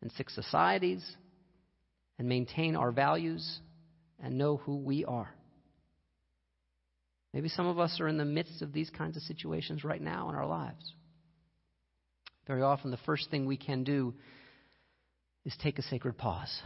and 0.00 0.12
sick 0.12 0.30
societies, 0.30 1.04
and 2.18 2.28
maintain 2.28 2.76
our 2.76 2.92
values 2.92 3.58
and 4.22 4.38
know 4.38 4.58
who 4.58 4.76
we 4.76 5.04
are. 5.04 5.34
Maybe 7.32 7.48
some 7.48 7.66
of 7.66 7.80
us 7.80 7.98
are 8.00 8.06
in 8.06 8.18
the 8.18 8.24
midst 8.24 8.62
of 8.62 8.72
these 8.72 8.90
kinds 8.90 9.16
of 9.16 9.22
situations 9.24 9.82
right 9.82 10.00
now 10.00 10.28
in 10.28 10.36
our 10.36 10.46
lives. 10.46 10.92
Very 12.46 12.62
often, 12.62 12.90
the 12.90 12.98
first 12.98 13.30
thing 13.30 13.46
we 13.46 13.56
can 13.56 13.82
do 13.82 14.14
is 15.44 15.56
take 15.62 15.78
a 15.78 15.82
sacred 15.82 16.16
pause, 16.16 16.62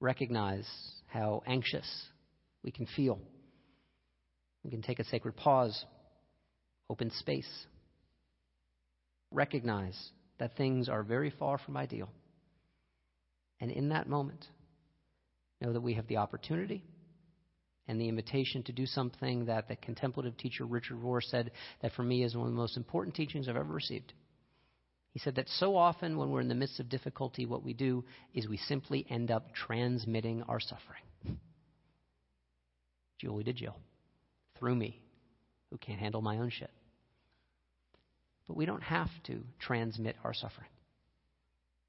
recognize 0.00 0.68
how 1.06 1.42
anxious 1.46 1.86
we 2.64 2.72
can 2.72 2.86
feel. 2.86 3.20
We 4.64 4.70
can 4.70 4.82
take 4.82 4.98
a 4.98 5.04
sacred 5.04 5.36
pause, 5.36 5.84
open 6.88 7.10
space, 7.10 7.66
recognize 9.30 9.96
that 10.38 10.56
things 10.56 10.88
are 10.88 11.02
very 11.02 11.30
far 11.30 11.58
from 11.58 11.76
ideal. 11.76 12.08
And 13.60 13.70
in 13.70 13.90
that 13.90 14.08
moment, 14.08 14.46
know 15.60 15.72
that 15.72 15.80
we 15.80 15.94
have 15.94 16.06
the 16.08 16.16
opportunity 16.16 16.82
and 17.86 18.00
the 18.00 18.08
invitation 18.08 18.62
to 18.64 18.72
do 18.72 18.86
something 18.86 19.44
that 19.44 19.68
the 19.68 19.76
contemplative 19.76 20.36
teacher 20.36 20.64
Richard 20.64 20.98
Rohr 20.98 21.22
said 21.22 21.50
that 21.82 21.92
for 21.92 22.02
me 22.02 22.24
is 22.24 22.34
one 22.34 22.46
of 22.46 22.52
the 22.52 22.58
most 22.58 22.76
important 22.76 23.14
teachings 23.14 23.48
I've 23.48 23.56
ever 23.56 23.72
received. 23.72 24.14
He 25.12 25.18
said 25.18 25.36
that 25.36 25.48
so 25.48 25.76
often 25.76 26.16
when 26.16 26.30
we're 26.30 26.40
in 26.40 26.48
the 26.48 26.54
midst 26.54 26.80
of 26.80 26.88
difficulty, 26.88 27.46
what 27.46 27.62
we 27.62 27.72
do 27.72 28.04
is 28.32 28.48
we 28.48 28.56
simply 28.56 29.06
end 29.08 29.30
up 29.30 29.54
transmitting 29.54 30.42
our 30.44 30.58
suffering. 30.58 31.02
Julie 33.24 33.44
to 33.44 33.54
Jill, 33.54 33.76
through 34.58 34.74
me, 34.74 35.00
who 35.70 35.78
can't 35.78 35.98
handle 35.98 36.20
my 36.20 36.36
own 36.36 36.50
shit. 36.50 36.70
But 38.46 38.54
we 38.54 38.66
don't 38.66 38.82
have 38.82 39.08
to 39.28 39.42
transmit 39.58 40.16
our 40.22 40.34
suffering. 40.34 40.68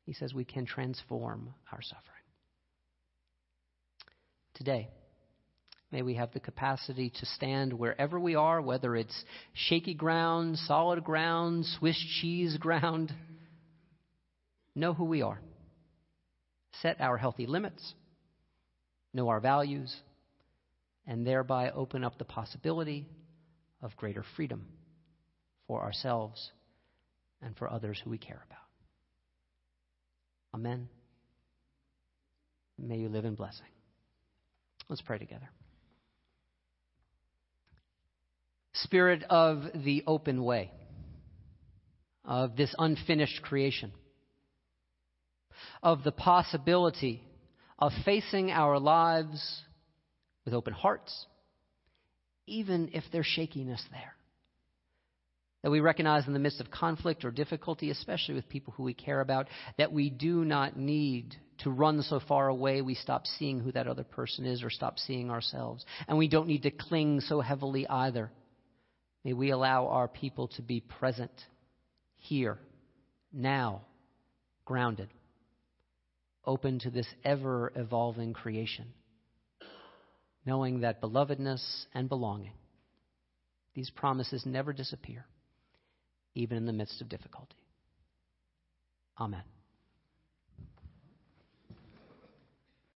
He 0.06 0.14
says 0.14 0.34
we 0.34 0.46
can 0.46 0.66
transform 0.66 1.54
our 1.74 1.82
suffering. 1.82 2.04
Today, 4.54 4.88
may 5.92 6.04
we 6.04 6.14
have 6.14 6.32
the 6.32 6.40
capacity 6.40 7.12
to 7.20 7.26
stand 7.26 7.74
wherever 7.74 8.18
we 8.18 8.36
are, 8.36 8.62
whether 8.62 8.96
it's 8.96 9.26
shaky 9.54 9.94
ground, 9.94 10.58
solid 10.60 11.04
ground, 11.04 11.66
Swiss 11.80 12.02
cheese 12.22 12.56
ground. 12.56 13.14
Know 14.74 14.94
who 14.94 15.04
we 15.04 15.22
are. 15.22 15.42
Set 16.82 17.02
our 17.02 17.18
healthy 17.18 17.46
limits. 17.46 17.94
Know 19.14 19.28
our 19.28 19.42
values. 19.42 19.94
And 21.08 21.26
thereby 21.26 21.70
open 21.70 22.04
up 22.04 22.18
the 22.18 22.26
possibility 22.26 23.08
of 23.82 23.96
greater 23.96 24.24
freedom 24.36 24.66
for 25.68 25.82
ourselves 25.82 26.52
and 27.42 27.56
for 27.58 27.70
others 27.70 28.02
who 28.04 28.10
we 28.10 28.18
care 28.18 28.44
about. 28.48 28.60
Amen. 30.56 30.90
May 32.78 32.98
you 32.98 33.10
live 33.10 33.26
in 33.26 33.36
blessing. 33.36 33.68
Let's 34.90 35.02
pray 35.02 35.18
together. 35.18 35.50
Spirit 38.74 39.24
of 39.30 39.64
the 39.74 40.04
open 40.06 40.44
way, 40.44 40.72
of 42.24 42.56
this 42.56 42.74
unfinished 42.78 43.42
creation, 43.42 43.92
of 45.82 46.04
the 46.04 46.12
possibility 46.12 47.22
of 47.80 47.92
facing 48.04 48.52
our 48.52 48.80
lives 48.80 49.62
with 50.46 50.54
open 50.54 50.74
hearts, 50.74 51.26
even 52.48 52.90
if 52.94 53.04
there's 53.12 53.26
shakiness 53.26 53.84
there 53.92 54.16
that 55.66 55.72
we 55.72 55.80
recognize 55.80 56.28
in 56.28 56.34
the 56.34 56.38
midst 56.38 56.62
of 56.62 56.70
conflict 56.70 57.26
or 57.26 57.32
difficulty, 57.32 57.90
especially 57.90 58.36
with 58.36 58.48
people 58.48 58.72
who 58.78 58.84
we 58.84 58.94
care 58.94 59.20
about, 59.20 59.48
that 59.80 59.92
we 59.92 60.12
do 60.12 60.46
not 60.46 60.78
need 60.78 61.36
to 61.58 61.72
run 61.72 62.04
so 62.04 62.20
far 62.28 62.50
away 62.50 62.84
we 62.84 62.94
stop 62.94 63.26
seeing 63.26 63.60
who 63.60 63.72
that 63.72 63.88
other 63.88 64.04
person 64.04 64.46
is 64.46 64.62
or 64.62 64.70
stop 64.70 65.00
seeing 65.00 65.32
ourselves. 65.32 65.84
And 66.08 66.20
we 66.20 66.28
don't 66.28 66.48
need 66.48 66.62
to 66.64 66.70
cling 66.70 67.20
so 67.20 67.42
heavily 67.42 67.88
either. 67.88 68.30
May 69.24 69.34
we 69.34 69.50
allow 69.50 69.88
our 69.88 70.08
people 70.08 70.50
to 70.50 70.62
be 70.62 70.82
present 70.82 71.32
here, 72.18 72.60
now, 73.34 73.82
grounded, 74.66 75.10
open 76.46 76.78
to 76.82 76.92
this 76.92 77.08
ever 77.24 77.74
evolving 77.76 78.34
creation, 78.34 78.86
knowing 80.46 80.82
that 80.82 81.02
belovedness 81.02 81.86
and 81.94 82.08
belonging, 82.08 82.54
these 83.74 83.90
promises 83.90 84.46
never 84.46 84.74
disappear 84.74 85.26
even 86.36 86.58
in 86.58 86.66
the 86.66 86.74
midst 86.74 87.02
of 87.02 87.10
difficulty. 87.10 87.56
Amen. 89.20 89.44